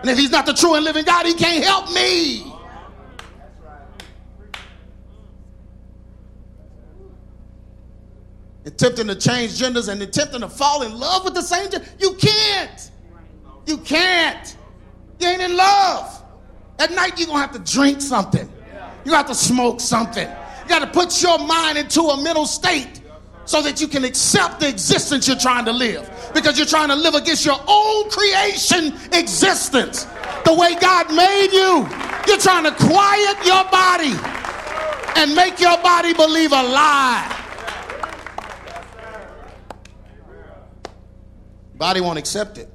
[0.00, 2.55] And if he's not the true and living god he can't help me
[8.66, 11.86] attempting to change genders and attempting to fall in love with the same gender.
[11.98, 12.90] You can't.
[13.64, 14.56] You can't.
[15.20, 16.22] You ain't in love.
[16.78, 18.50] At night, you're going to have to drink something.
[19.04, 20.28] You have to smoke something.
[20.28, 23.00] You got to put your mind into a mental state
[23.44, 26.10] so that you can accept the existence you're trying to live.
[26.34, 30.04] Because you're trying to live against your own creation existence.
[30.44, 31.88] The way God made you.
[32.26, 34.14] You're trying to quiet your body
[35.16, 37.45] and make your body believe a lie.
[41.76, 42.68] Body won't accept it.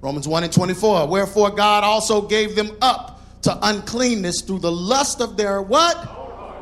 [0.00, 1.08] Romans 1 and 24.
[1.08, 5.96] Wherefore God also gave them up to uncleanness through the lust of their what?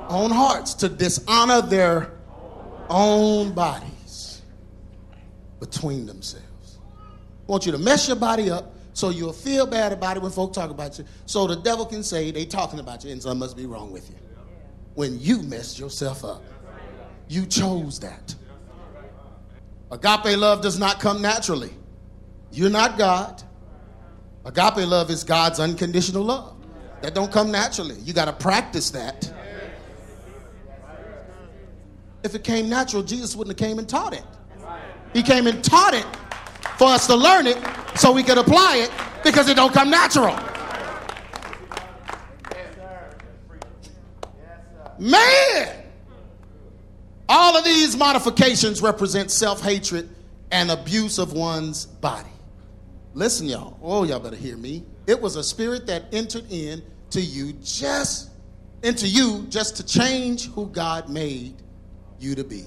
[0.09, 2.13] Own hearts to dishonor their
[2.89, 4.43] own bodies
[5.61, 6.79] between themselves.
[7.49, 10.33] I want you to mess your body up so you'll feel bad about it when
[10.33, 11.05] folk talk about you.
[11.27, 14.09] So the devil can say they talking about you and something must be wrong with
[14.11, 14.17] you.
[14.95, 16.43] When you messed yourself up.
[17.29, 18.35] You chose that.
[19.91, 21.71] Agape love does not come naturally.
[22.53, 23.43] You're not God.
[24.45, 26.55] Agape love is God's unconditional love.
[27.03, 27.95] That don't come naturally.
[28.01, 29.33] You got to practice that.
[32.23, 34.25] If it came natural, Jesus wouldn't have came and taught it.
[35.15, 36.07] He came and taught it
[36.77, 37.59] for us to learn it
[37.95, 38.91] so we could apply it
[39.25, 40.37] because it don't come natural.
[44.99, 45.78] Man!
[47.29, 50.09] All of these modifications represent self hatred
[50.51, 52.31] and abuse of one's body.
[53.15, 53.79] Listen, y'all.
[53.83, 54.85] Oh, y'all better hear me.
[55.07, 58.31] It was a spirit that entered in to you just
[58.83, 61.55] into you just to change who God made
[62.19, 62.67] you to be.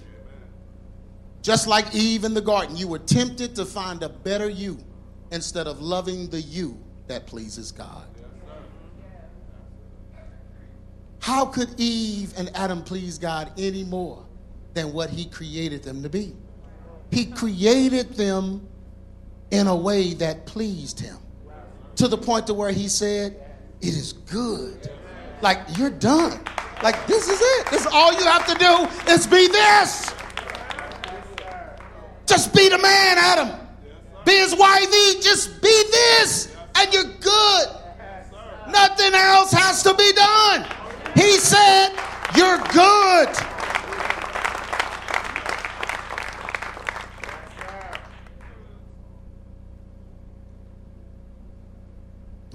[1.41, 4.77] Just like Eve in the garden, you were tempted to find a better you
[5.31, 8.05] instead of loving the you that pleases God.
[11.19, 14.25] How could Eve and Adam please God any more
[14.73, 16.35] than what he created them to be?
[17.11, 18.67] He created them
[19.51, 21.17] in a way that pleased him
[21.97, 23.35] to the point to where he said,
[23.81, 24.89] It is good.
[25.41, 26.39] Like, you're done.
[26.83, 27.67] Like, this is it.
[27.67, 30.13] This is all you have to do is be this.
[32.25, 33.59] Just be the man, Adam.
[34.25, 35.19] Be his wifey.
[35.21, 37.67] Just be this, and you're good.
[38.69, 40.65] Nothing else has to be done.
[41.15, 41.89] He said,
[42.35, 43.50] You're good.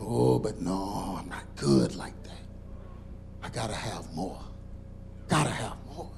[0.08, 2.30] Oh, but no, I'm not good like that.
[3.42, 4.40] I gotta have more.
[5.26, 6.12] Gotta have more.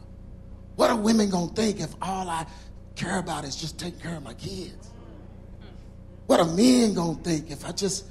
[0.77, 2.47] What are women gonna think if all I
[2.97, 4.91] care about is just taking care of my kids?
[6.27, 8.05] What are men gonna think if I just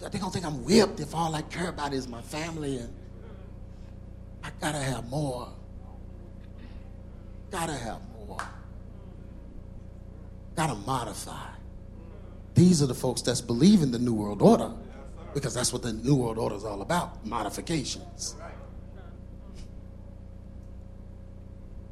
[0.00, 2.92] they gonna think I'm whipped if all I care about is my family and
[4.44, 5.48] I gotta have more.
[7.50, 8.38] Gotta have more.
[10.54, 11.48] Gotta modify.
[12.54, 14.72] These are the folks that's believing the New World Order
[15.34, 18.36] because that's what the New World Order is all about modifications.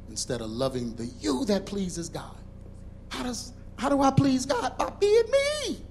[0.09, 2.35] Instead of loving the you that pleases God.
[3.09, 4.77] How, does, how do I please God?
[4.77, 5.85] By being me.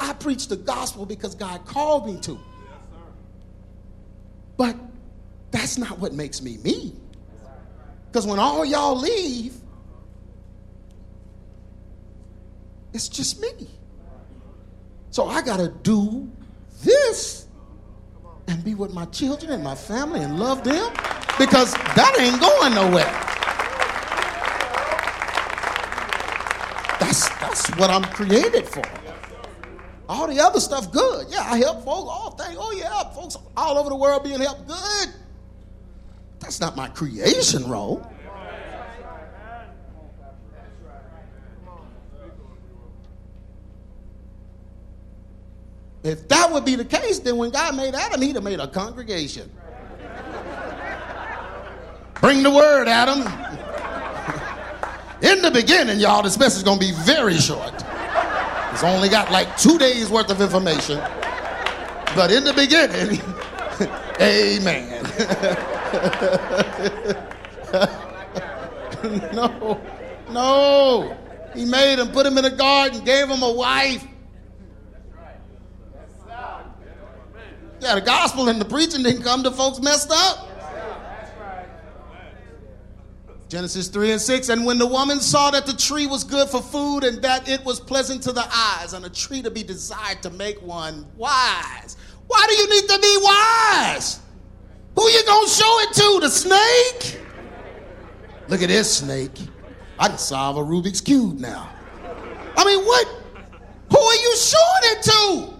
[0.00, 2.38] I preach the gospel because God called me to.
[4.56, 4.76] But
[5.50, 6.94] that's not what makes me me.
[8.06, 9.54] Because when all y'all leave,
[12.92, 13.68] it's just me.
[15.14, 16.28] So I got to do
[16.82, 17.46] this
[18.48, 20.92] and be with my children and my family and love them
[21.38, 23.04] because that ain't going nowhere.
[26.98, 28.82] That's, that's what I'm created for.
[30.08, 31.28] All the other stuff, good.
[31.30, 31.88] Yeah, I help folks.
[31.90, 32.56] Oh, all things.
[32.58, 34.66] Oh, yeah, folks all over the world being helped.
[34.66, 35.10] Good.
[36.40, 38.04] That's not my creation role.
[46.04, 48.68] If that would be the case, then when God made Adam, he'd have made a
[48.68, 49.50] congregation.
[52.20, 53.20] Bring the word, Adam.
[55.22, 57.72] In the beginning, y'all, this message is going to be very short.
[58.72, 60.98] It's only got like two days worth of information.
[62.14, 63.22] But in the beginning,
[64.20, 65.04] amen.
[69.34, 69.80] no,
[70.30, 71.16] no.
[71.54, 74.06] He made him, put him in a garden, gave him a wife.
[77.84, 80.48] Yeah, the gospel and the preaching didn't come to folks messed up.
[83.50, 84.48] Genesis 3 and 6.
[84.48, 87.62] And when the woman saw that the tree was good for food and that it
[87.62, 91.98] was pleasant to the eyes and a tree to be desired to make one wise.
[92.26, 94.20] Why do you need to be wise?
[94.96, 96.20] Who you gonna show it to?
[96.22, 97.20] The snake?
[98.48, 99.38] Look at this snake.
[99.98, 101.68] I can solve a Rubik's Cube now.
[102.56, 103.06] I mean, what?
[103.90, 105.53] Who are you showing it to?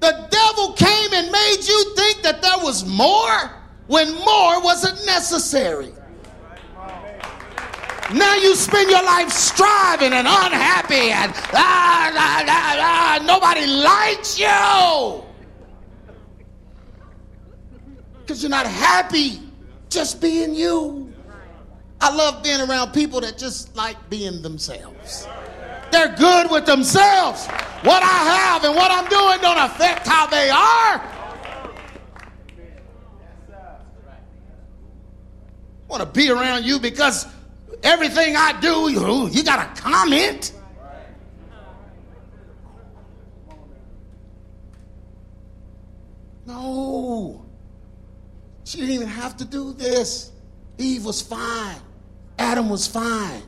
[0.00, 3.50] The devil came and made you think that there was more
[3.88, 5.92] when more wasn't necessary.
[8.14, 14.38] Now you spend your life striving and unhappy and ah, ah, ah, ah, nobody likes
[14.38, 15.24] you.
[18.20, 19.40] Because you're not happy
[19.90, 21.12] just being you.
[22.00, 25.26] I love being around people that just like being themselves.
[25.90, 27.48] They're good with themselves.
[27.82, 31.00] What I have and what I'm doing don't affect how they are.
[35.80, 37.26] I want to be around you because
[37.82, 40.52] everything I do, you, you got to comment.
[46.46, 47.44] No.
[48.64, 50.32] She didn't even have to do this.
[50.78, 51.76] Eve was fine.
[52.38, 53.42] Adam was fine.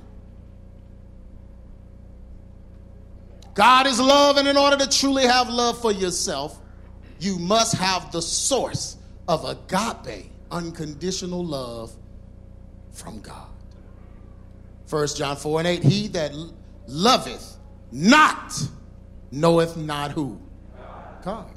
[3.61, 6.59] God is love, and in order to truly have love for yourself,
[7.19, 8.97] you must have the source
[9.29, 11.95] of agape, unconditional love
[12.91, 13.51] from God.
[14.89, 16.33] 1 John 4 and 8 He that
[16.87, 17.59] loveth
[17.93, 18.55] not
[19.31, 20.41] knoweth not who?
[21.23, 21.53] God.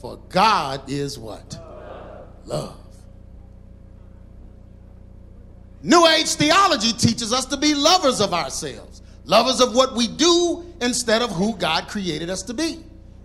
[0.00, 1.60] For God is what?
[2.44, 2.74] Love.
[5.80, 10.71] New Age theology teaches us to be lovers of ourselves, lovers of what we do
[10.82, 12.84] instead of who God created us to be.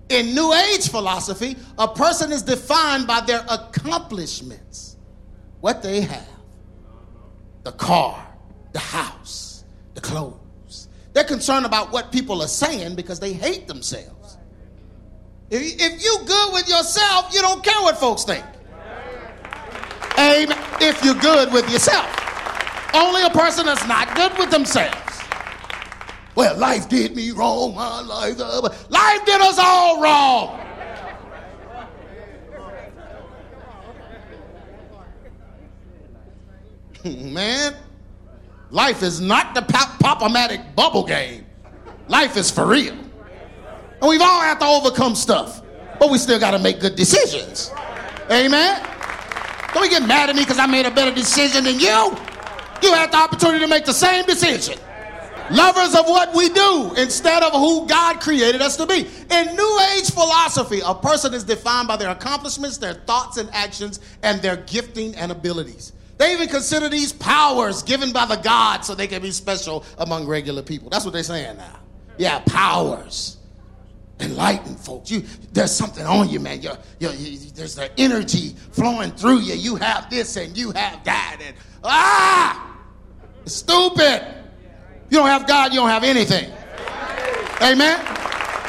[0.09, 4.95] In New Age philosophy, a person is defined by their accomplishments,
[5.59, 6.29] what they have
[7.63, 8.25] the car,
[8.71, 10.87] the house, the clothes.
[11.11, 14.37] They're concerned about what people are saying because they hate themselves.
[15.49, 18.45] If you good with yourself, you don't care what folks think.
[20.17, 20.57] Amen.
[20.79, 22.05] If you're good with yourself.
[22.93, 25.06] Only a person that's not good with themselves.
[26.37, 27.73] Well, life did me wrong.
[27.73, 30.63] My life, uh, life did us all wrong.
[37.33, 37.73] Man,
[38.69, 41.43] life is not the pop- pop-o-matic bubble game.
[42.07, 42.93] Life is for real.
[42.93, 45.63] And we've all had to overcome stuff,
[45.99, 47.71] but we still got to make good decisions.
[48.29, 48.85] Amen.
[49.73, 52.15] Don't get mad at me because I made a better decision than you.
[52.83, 54.77] You had the opportunity to make the same decision.
[55.51, 59.07] Lovers of what we do instead of who God created us to be.
[59.31, 63.99] In New Age philosophy, a person is defined by their accomplishments, their thoughts and actions,
[64.23, 65.93] and their gifting and abilities.
[66.17, 70.27] They even consider these powers given by the God so they can be special among
[70.27, 70.89] regular people.
[70.89, 71.79] That's what they're saying now.
[72.17, 73.37] Yeah, powers.
[74.19, 75.11] Enlightened folks.
[75.11, 75.23] You,
[75.53, 76.61] there's something on you, man.
[76.61, 79.53] You're, you're, you, there's the energy flowing through you.
[79.53, 81.37] You have this and you have that.
[81.39, 82.79] And ah,
[83.45, 84.25] stupid.
[85.09, 86.51] You don't have God, you don't have anything.
[87.61, 87.99] Amen.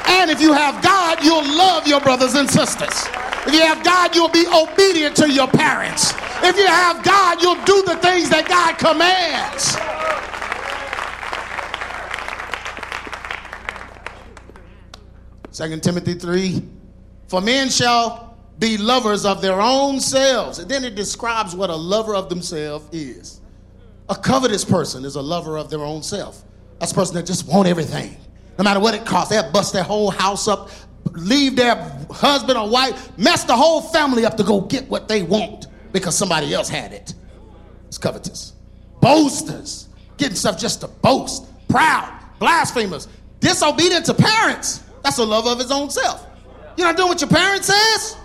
[0.07, 3.07] And if you have God, you'll love your brothers and sisters.
[3.47, 6.13] If you have God, you'll be obedient to your parents.
[6.43, 9.77] If you have God, you'll do the things that God commands.
[15.51, 16.63] Second Timothy 3
[17.27, 20.59] For men shall be lovers of their own selves.
[20.59, 23.38] And then it describes what a lover of themselves is.
[24.11, 26.43] A covetous person is a lover of their own self.
[26.79, 28.17] That's a person that just want everything.
[28.57, 30.71] No matter what it costs, they'll bust their whole house up,
[31.13, 31.77] leave their
[32.11, 36.17] husband or wife, mess the whole family up to go get what they want because
[36.17, 37.15] somebody else had it.
[37.87, 38.55] It's covetous.
[39.01, 41.47] Boasters, getting stuff just to boast.
[41.69, 43.09] Proud, blasphemers,
[43.41, 44.83] disobedient to parents.
[45.03, 46.27] That's a love of his own self.
[46.77, 48.17] You're not doing what your parents says?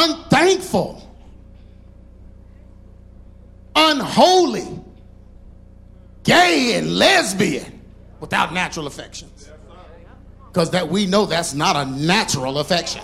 [0.00, 1.02] Unthankful,
[3.74, 4.80] unholy,
[6.22, 7.80] gay and lesbian
[8.20, 9.50] without natural affections.
[10.46, 13.02] Because that we know that's not a natural affection.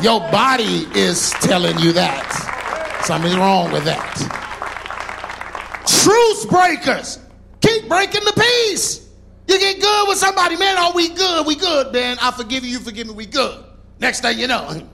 [0.00, 3.00] Your body is telling you that.
[3.04, 4.44] Something's wrong with that
[6.04, 7.18] truce breakers.
[7.60, 9.08] Keep breaking the peace.
[9.48, 10.76] You get good with somebody, man.
[10.78, 11.46] Are we good?
[11.46, 12.18] We good, man.
[12.20, 12.70] I forgive you.
[12.70, 13.14] You forgive me.
[13.14, 13.64] We good.
[14.00, 14.86] Next thing you know,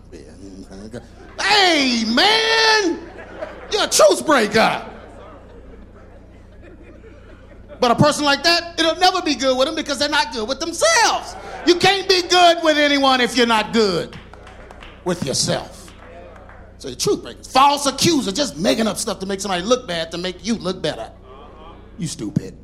[1.42, 3.10] hey, man,
[3.72, 4.86] you're a truth breaker.
[7.80, 10.46] But a person like that, it'll never be good with them because they're not good
[10.46, 11.34] with themselves.
[11.66, 14.16] You can't be good with anyone if you're not good
[15.04, 15.92] with yourself.
[16.78, 17.46] So the truth breakers.
[17.50, 20.82] False accuser, just making up stuff to make somebody look bad to make you look
[20.82, 21.10] better.
[21.98, 22.56] You stupid.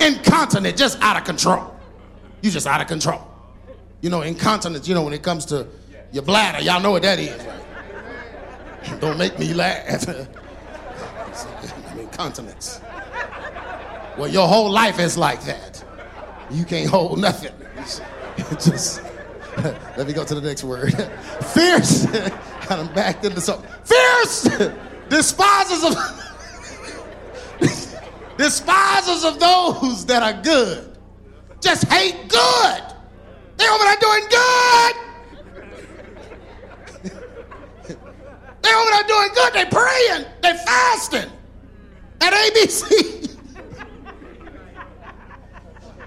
[0.00, 1.74] Incontinent, just out of control.
[2.42, 3.20] You just out of control.
[4.00, 5.66] You know, incontinence, you know, when it comes to
[6.12, 9.00] your bladder, y'all know what that is, right?
[9.00, 10.06] Don't make me laugh.
[11.98, 12.80] incontinence.
[14.16, 15.84] Well, your whole life is like that.
[16.50, 17.52] You can't hold nothing.
[18.50, 19.02] just
[19.96, 20.94] let me go to the next word.
[21.54, 22.06] Fierce
[22.70, 23.70] of backed into something.
[23.84, 24.42] Fierce
[25.08, 25.94] despisers of
[28.36, 30.96] despisers of those that are good.
[31.60, 32.82] Just hate good.
[33.56, 35.07] They over there doing good.
[38.62, 39.52] They over there doing good.
[39.52, 40.24] They praying.
[40.42, 41.30] They fasting.
[42.20, 43.36] At ABC.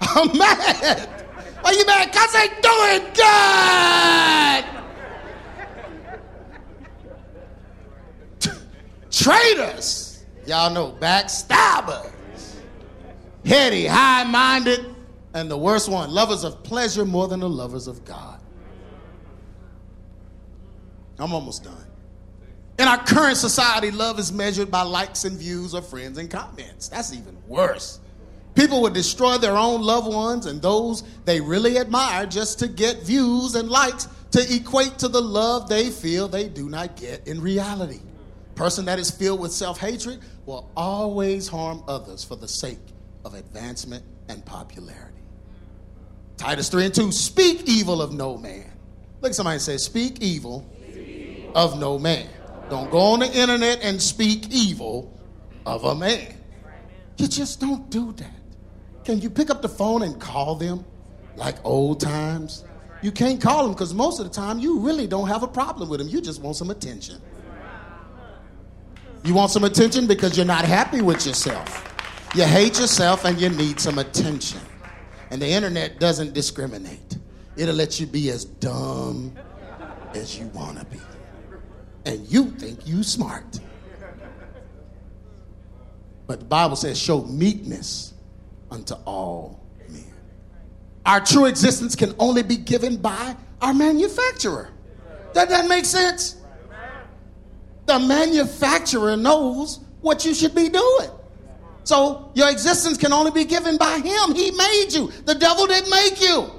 [0.00, 1.08] I'm mad.
[1.64, 2.10] Are you mad?
[2.10, 3.02] Because they doing
[8.42, 8.52] good.
[9.10, 10.24] traitors.
[10.46, 12.10] Y'all know, backstabbers.
[13.44, 14.94] Heady, high minded,
[15.34, 18.40] and the worst one, lovers of pleasure more than the lovers of God.
[21.18, 21.86] I'm almost done.
[22.78, 26.88] In our current society, love is measured by likes and views of friends and comments.
[26.88, 28.00] That's even worse.
[28.54, 33.02] People would destroy their own loved ones and those they really admire just to get
[33.02, 37.40] views and likes to equate to the love they feel they do not get in
[37.40, 38.00] reality.
[38.54, 42.78] Person that is filled with self hatred will always harm others for the sake
[43.24, 45.12] of advancement and popularity.
[46.36, 48.70] Titus 3 and 2 speak evil of no man.
[49.20, 50.68] Look somebody say, speak evil,
[51.54, 52.28] of no man.
[52.72, 55.12] Don't go on the internet and speak evil
[55.66, 56.34] of a man.
[57.18, 58.40] You just don't do that.
[59.04, 60.82] Can you pick up the phone and call them
[61.36, 62.64] like old times?
[63.02, 65.90] You can't call them because most of the time you really don't have a problem
[65.90, 66.08] with them.
[66.08, 67.20] You just want some attention.
[69.22, 71.94] You want some attention because you're not happy with yourself.
[72.34, 74.62] You hate yourself and you need some attention.
[75.30, 77.18] And the internet doesn't discriminate,
[77.54, 79.34] it'll let you be as dumb
[80.14, 80.98] as you want to be.
[82.04, 83.60] And you think you smart.
[86.26, 88.14] But the Bible says, show meekness
[88.70, 90.04] unto all men.
[91.04, 94.70] Our true existence can only be given by our manufacturer.
[95.34, 96.36] Does that make sense?
[97.86, 101.10] The manufacturer knows what you should be doing.
[101.84, 104.34] So your existence can only be given by him.
[104.34, 105.10] He made you.
[105.24, 106.50] The devil didn't make you.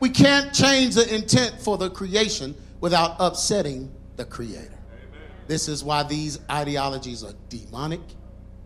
[0.00, 4.78] We can't change the intent for the creation without upsetting the creator.
[5.46, 8.00] This is why these ideologies are demonic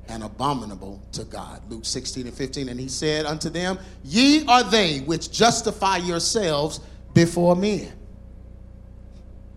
[0.08, 1.62] and abominable to God.
[1.68, 2.68] Luke 16 and 15.
[2.68, 6.80] And he said unto them, Ye are they which justify yourselves
[7.14, 7.92] before men.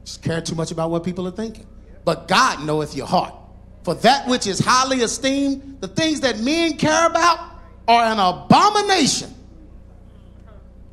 [0.03, 1.67] Just care too much about what people are thinking.
[2.05, 3.33] But God knoweth your heart.
[3.83, 7.39] For that which is highly esteemed, the things that men care about,
[7.87, 9.33] are an abomination.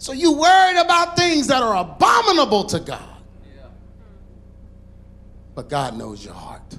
[0.05, 3.23] So you worried about things that are abominable to God.
[5.55, 6.77] But God knows your heart.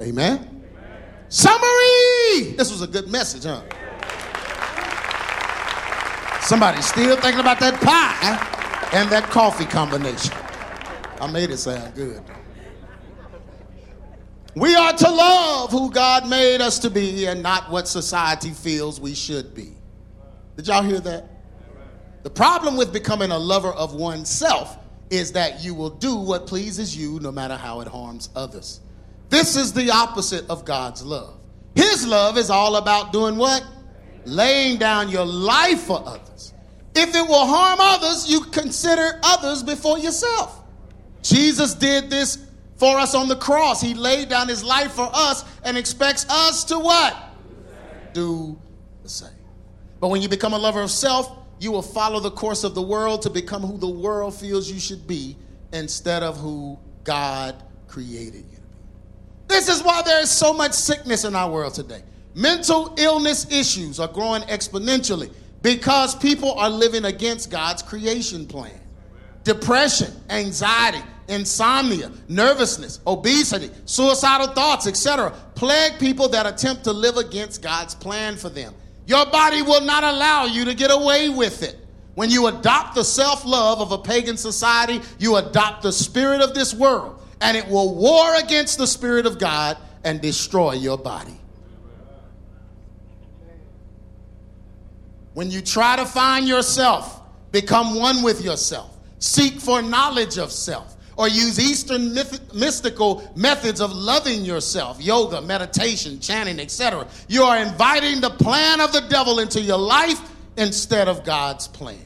[0.00, 0.36] Amen?
[0.38, 0.64] Amen.
[1.28, 2.52] Summary!
[2.56, 3.60] This was a good message, huh?
[6.42, 10.32] Somebody still thinking about that pie and that coffee combination.
[11.20, 12.22] I made it sound good.
[14.54, 19.00] We are to love who God made us to be and not what society feels
[19.00, 19.75] we should be.
[20.56, 21.28] Did y'all hear that?
[22.22, 24.78] The problem with becoming a lover of oneself
[25.10, 28.80] is that you will do what pleases you no matter how it harms others.
[29.28, 31.38] This is the opposite of God's love.
[31.74, 33.64] His love is all about doing what?
[34.24, 36.52] Laying down your life for others.
[36.94, 40.62] If it will harm others, you consider others before yourself.
[41.22, 42.38] Jesus did this
[42.76, 43.80] for us on the cross.
[43.80, 47.14] He laid down his life for us and expects us to what?
[48.14, 48.58] Do
[49.02, 49.35] the same.
[50.00, 52.82] But when you become a lover of self, you will follow the course of the
[52.82, 55.36] world to become who the world feels you should be
[55.72, 58.68] instead of who God created you to be.
[59.48, 62.02] This is why there is so much sickness in our world today.
[62.34, 65.32] Mental illness issues are growing exponentially
[65.62, 68.78] because people are living against God's creation plan.
[69.44, 77.62] Depression, anxiety, insomnia, nervousness, obesity, suicidal thoughts, etc., plague people that attempt to live against
[77.62, 78.74] God's plan for them.
[79.06, 81.76] Your body will not allow you to get away with it.
[82.16, 86.54] When you adopt the self love of a pagan society, you adopt the spirit of
[86.54, 91.38] this world, and it will war against the spirit of God and destroy your body.
[95.34, 97.20] When you try to find yourself,
[97.52, 103.80] become one with yourself, seek for knowledge of self, or use Eastern myth- mystical methods
[103.80, 107.06] of loving yourself, yoga, meditation, chanting, etc.
[107.28, 110.20] You are inviting the plan of the devil into your life
[110.56, 112.04] instead of God's plan.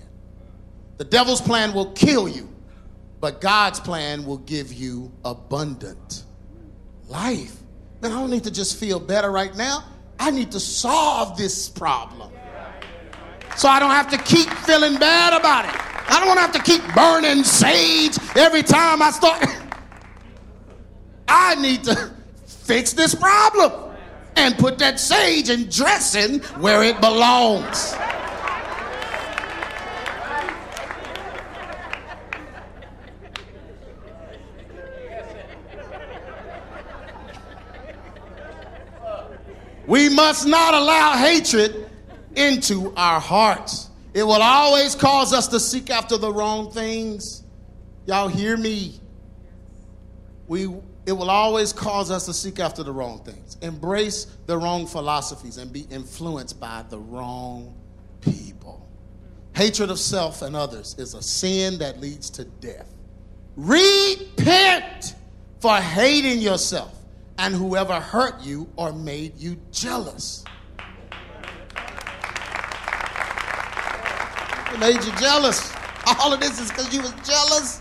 [0.99, 2.49] The devil's plan will kill you,
[3.21, 6.25] but God's plan will give you abundant
[7.09, 7.57] life.
[8.01, 9.85] Man, I don't need to just feel better right now.
[10.19, 12.31] I need to solve this problem.
[13.57, 15.90] So I don't have to keep feeling bad about it.
[16.09, 19.45] I don't want to have to keep burning sage every time I start.
[21.29, 22.13] I need to
[22.47, 23.73] fix this problem
[24.37, 27.95] and put that sage and dressing where it belongs.
[39.87, 41.91] We must not allow hatred
[42.37, 43.90] into our hearts.
[44.13, 47.45] It will always cause us to seek after the wrong things.
[48.07, 48.99] Y'all hear me?
[50.49, 50.65] We,
[51.07, 55.59] it will always cause us to seek after the wrong things, embrace the wrong philosophies,
[55.59, 57.75] and be influenced by the wrong
[58.21, 58.89] people.
[59.55, 62.89] Hatred of self and others is a sin that leads to death.
[63.57, 65.15] Repent
[65.61, 66.97] for hating yourself
[67.39, 70.45] and whoever hurt you or made you jealous.
[74.79, 75.73] Made you jealous.
[76.21, 77.81] All of this is because you was jealous.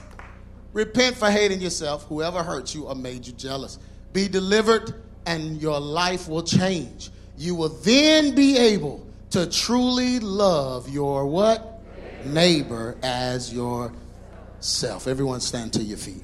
[0.74, 3.80] Repent for hating yourself, whoever hurt you or made you jealous.
[4.14, 4.94] Be delivered,
[5.26, 7.10] and your life will change.
[7.38, 11.82] You will then be able to truly love your what?
[12.26, 15.08] Neighbor as yourself.
[15.08, 16.24] Everyone stand to your feet.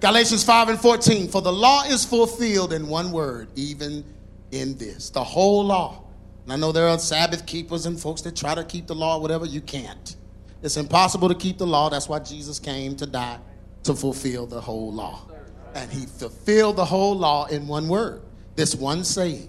[0.00, 1.28] Galatians 5 and 14.
[1.28, 4.04] For the law is fulfilled in one word, even
[4.50, 5.10] in this.
[5.10, 6.01] The whole law.
[6.44, 9.18] And I know there are Sabbath keepers and folks that try to keep the law,
[9.18, 9.46] whatever.
[9.46, 10.16] You can't.
[10.62, 11.88] It's impossible to keep the law.
[11.88, 13.38] That's why Jesus came to die,
[13.84, 15.28] to fulfill the whole law.
[15.74, 18.22] And he fulfilled the whole law in one word.
[18.56, 19.48] This one saying,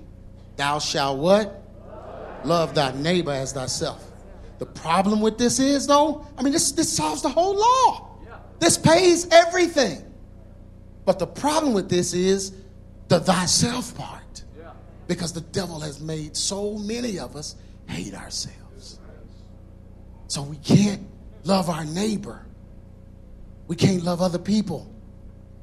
[0.56, 1.62] Thou shalt what?
[2.44, 4.04] Love thy neighbor as thyself.
[4.60, 8.10] The problem with this is, though, I mean, this, this solves the whole law.
[8.60, 10.04] This pays everything.
[11.06, 12.54] But the problem with this is
[13.10, 14.23] the thyself part.
[15.14, 17.56] Because the devil has made so many of us
[17.88, 19.00] hate ourselves.
[20.28, 21.08] So we can't
[21.44, 22.44] love our neighbor.
[23.68, 24.92] We can't love other people.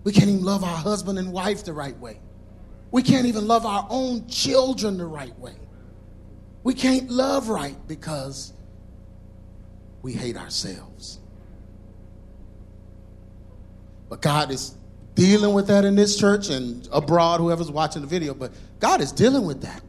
[0.04, 2.20] We can't even love our husband and wife the right way.
[2.92, 5.56] We can't even love our own children the right way.
[6.62, 8.52] We can't love right because
[10.02, 11.18] we hate ourselves.
[14.08, 14.76] But God is
[15.14, 18.34] dealing with that in this church and abroad, whoever's watching the video.
[18.34, 19.82] But God is dealing with that.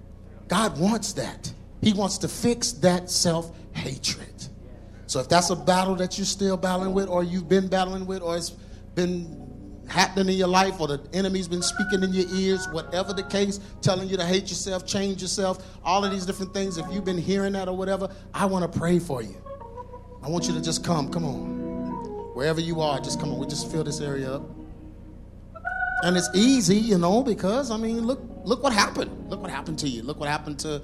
[0.48, 1.52] God wants that.
[1.82, 4.28] He wants to fix that self hatred.
[5.08, 8.22] So if that's a battle that you're still battling with, or you've been battling with,
[8.22, 8.52] or it's
[8.96, 13.24] been happening in your life, or the enemy's been speaking in your ears, whatever the
[13.24, 17.04] case, telling you to hate yourself, change yourself, all of these different things, if you've
[17.04, 19.36] been hearing that or whatever, I want to pray for you.
[20.24, 21.12] I want you to just come.
[21.12, 22.36] Come on.
[22.36, 23.40] Wherever you are, just come on.
[23.40, 24.44] We just fill this area up.
[26.04, 29.30] And it's easy, you know, because I mean, look look what happened.
[29.30, 30.04] Look what happened to you.
[30.04, 30.82] Look what happened to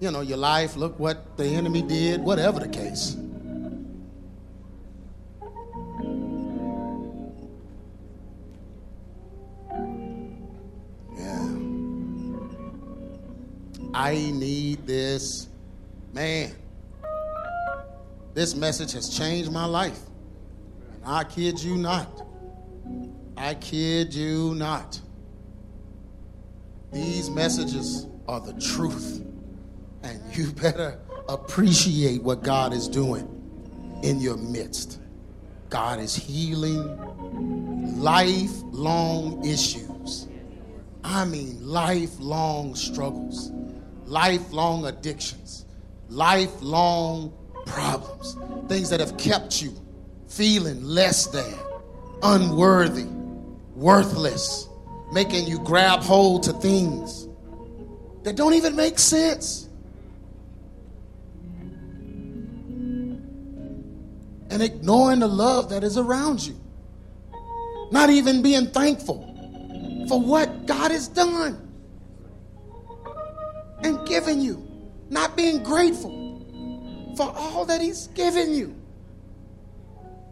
[0.00, 0.76] you know, your life.
[0.76, 3.16] Look what the enemy did, whatever the case.
[11.16, 11.48] Yeah.
[13.94, 15.48] I need this
[16.12, 16.54] man.
[18.34, 20.00] This message has changed my life.
[20.92, 22.26] And I kid you not.
[23.34, 25.00] I kid you not.
[26.92, 29.24] These messages are the truth.
[30.02, 33.32] And you better appreciate what God is doing
[34.02, 35.00] in your midst.
[35.70, 36.96] God is healing
[38.00, 40.28] lifelong issues.
[41.02, 43.50] I mean, lifelong struggles,
[44.06, 45.66] lifelong addictions,
[46.08, 47.32] lifelong
[47.64, 48.36] problems,
[48.68, 49.74] things that have kept you
[50.28, 51.54] feeling less than,
[52.22, 53.06] unworthy,
[53.74, 54.65] worthless,
[55.12, 57.28] making you grab hold to things
[58.24, 59.68] that don't even make sense.
[64.50, 66.58] And ignoring the love that is around you.
[67.90, 69.22] Not even being thankful
[70.08, 71.60] for what God has done
[73.82, 74.66] and given you.
[75.08, 78.74] Not being grateful for all that He's given you.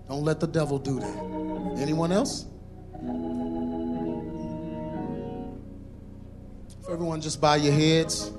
[0.08, 1.80] Don't let the devil do that.
[1.80, 2.46] Anyone else?
[6.84, 8.30] If everyone just bow your heads.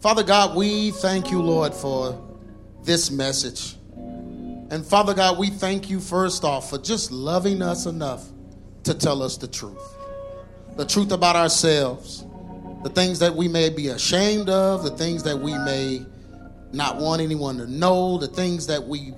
[0.00, 2.18] Father God, we thank you, Lord, for
[2.84, 3.76] this message.
[3.94, 8.24] And Father God, we thank you first off for just loving us enough
[8.84, 9.94] to tell us the truth.
[10.76, 12.24] The truth about ourselves,
[12.82, 16.00] the things that we may be ashamed of, the things that we may
[16.72, 19.12] not want anyone to know, the things that we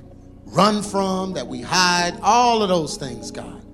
[0.47, 3.65] run from, that we hide, all of those things, God.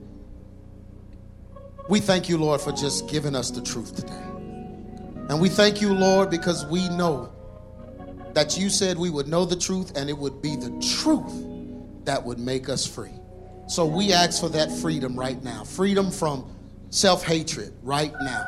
[1.88, 4.31] We thank you, Lord, for just giving us the truth today.
[5.28, 7.32] And we thank you, Lord, because we know
[8.34, 10.70] that you said we would know the truth and it would be the
[11.00, 13.12] truth that would make us free.
[13.68, 16.50] So we ask for that freedom right now freedom from
[16.90, 18.46] self hatred right now.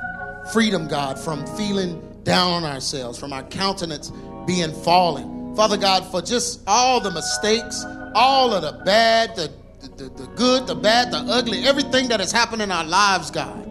[0.53, 4.13] Freedom, God, from feeling down on ourselves, from our countenance
[4.47, 5.55] being fallen.
[5.57, 9.51] Father God, for just all the mistakes, all of the bad, the,
[9.97, 13.64] the, the good, the bad, the ugly, everything that has happened in our lives, God.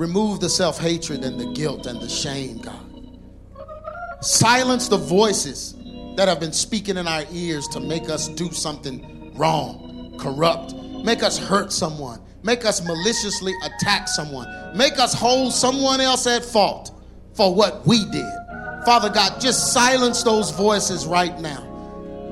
[0.00, 2.86] Remove the self hatred and the guilt and the shame, God.
[4.22, 5.74] Silence the voices
[6.16, 10.74] that have been speaking in our ears to make us do something wrong, corrupt,
[11.04, 16.46] make us hurt someone, make us maliciously attack someone, make us hold someone else at
[16.46, 16.98] fault
[17.34, 18.32] for what we did.
[18.86, 21.66] Father God, just silence those voices right now.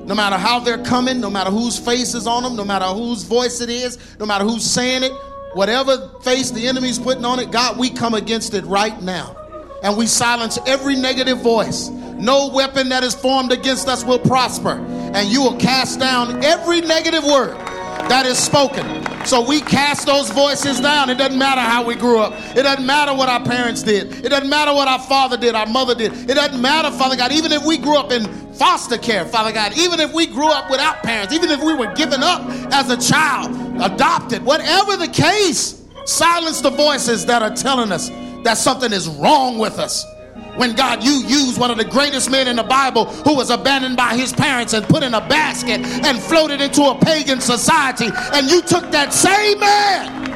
[0.07, 3.21] No matter how they're coming, no matter whose face is on them, no matter whose
[3.21, 5.11] voice it is, no matter who's saying it,
[5.53, 9.35] Whatever face the enemy's putting on it, God, we come against it right now.
[9.81, 11.89] And we silence every negative voice.
[11.89, 14.71] No weapon that is formed against us will prosper.
[15.13, 17.57] and you will cast down every negative word
[18.09, 18.85] that is spoken.
[19.25, 21.09] So we cast those voices down.
[21.09, 22.33] It doesn't matter how we grew up.
[22.55, 24.25] It doesn't matter what our parents did.
[24.25, 26.13] It doesn't matter what our father did, our mother did.
[26.29, 29.77] It doesn't matter, Father God, even if we grew up in foster care, Father God,
[29.77, 32.41] even if we grew up without parents, even if we were given up
[32.73, 38.09] as a child, adopted, whatever the case, silence the voices that are telling us
[38.43, 40.05] that something is wrong with us
[40.59, 43.95] when God, you used one of the greatest men in the Bible who was abandoned
[43.95, 48.51] by his parents and put in a basket and floated into a pagan society, and
[48.51, 50.29] you took that same man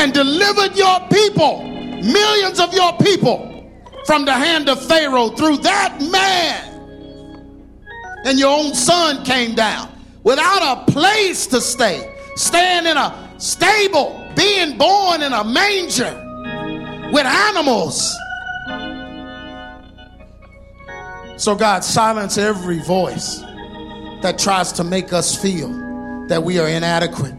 [0.00, 3.70] and delivered your people, millions of your people,
[4.04, 6.66] from the hand of Pharaoh through that man.
[8.24, 9.99] And your own son came down
[10.30, 16.14] without a place to stay, staying in a stable, being born in a manger
[17.12, 18.16] with animals.
[21.36, 23.40] So, God, silence every voice
[24.22, 25.68] that tries to make us feel
[26.28, 27.34] that we are inadequate,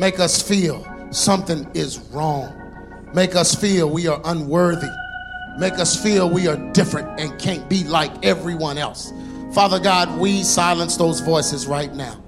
[0.00, 2.52] make us feel something is wrong,
[3.14, 4.90] make us feel we are unworthy,
[5.58, 9.12] make us feel we are different and can't be like everyone else.
[9.54, 12.21] Father God, we silence those voices right now.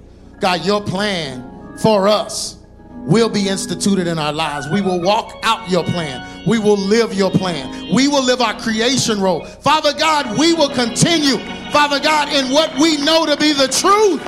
[0.45, 2.59] God, your plan for us
[2.93, 4.69] will be instituted in our lives.
[4.69, 6.45] We will walk out your plan.
[6.45, 7.91] We will live your plan.
[7.95, 9.43] We will live our creation role.
[9.43, 11.39] Father God, we will continue,
[11.71, 14.23] Father God, in what we know to be the truth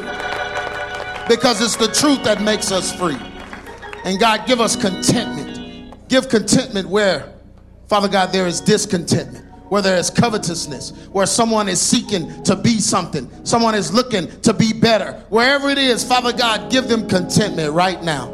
[1.29, 3.19] because it's the truth that makes us free.
[4.03, 6.09] And God, give us contentment.
[6.09, 7.31] Give contentment where,
[7.89, 12.79] Father God, there is discontentment where there is covetousness, where someone is seeking to be
[12.79, 15.13] something, someone is looking to be better.
[15.29, 18.33] Wherever it is, Father God, give them contentment right now.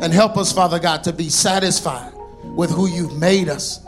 [0.00, 2.12] And help us, Father God, to be satisfied
[2.56, 3.78] with who you've made us.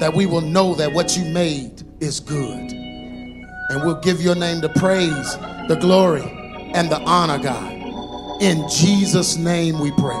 [0.00, 2.72] That we will know that what you made is good.
[2.72, 5.36] And we'll give your name the praise,
[5.68, 6.22] the glory,
[6.74, 7.72] and the honor, God.
[8.42, 10.16] In Jesus' name we pray.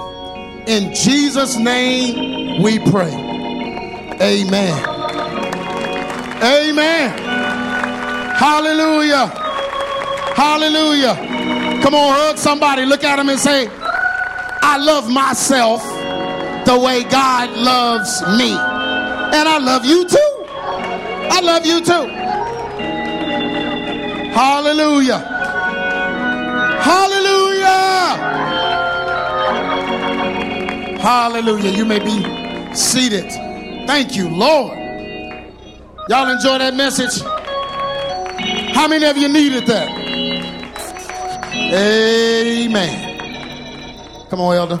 [0.66, 3.12] In Jesus' name we pray.
[4.20, 4.95] Amen.
[6.42, 7.10] Amen.
[8.36, 9.26] Hallelujah.
[10.36, 11.14] Hallelujah.
[11.82, 12.84] Come on, hug somebody.
[12.84, 15.82] Look at them and say, I love myself
[16.66, 18.50] the way God loves me.
[18.50, 20.44] And I love you too.
[20.48, 22.06] I love you too.
[24.32, 25.18] Hallelujah.
[26.82, 28.16] Hallelujah.
[31.00, 31.70] Hallelujah.
[31.70, 33.30] You may be seated.
[33.86, 34.85] Thank you, Lord.
[36.08, 37.20] Y'all enjoy that message?
[38.74, 39.88] How many of you needed that?
[41.72, 43.16] Amen.
[44.30, 44.80] Come on, Elder.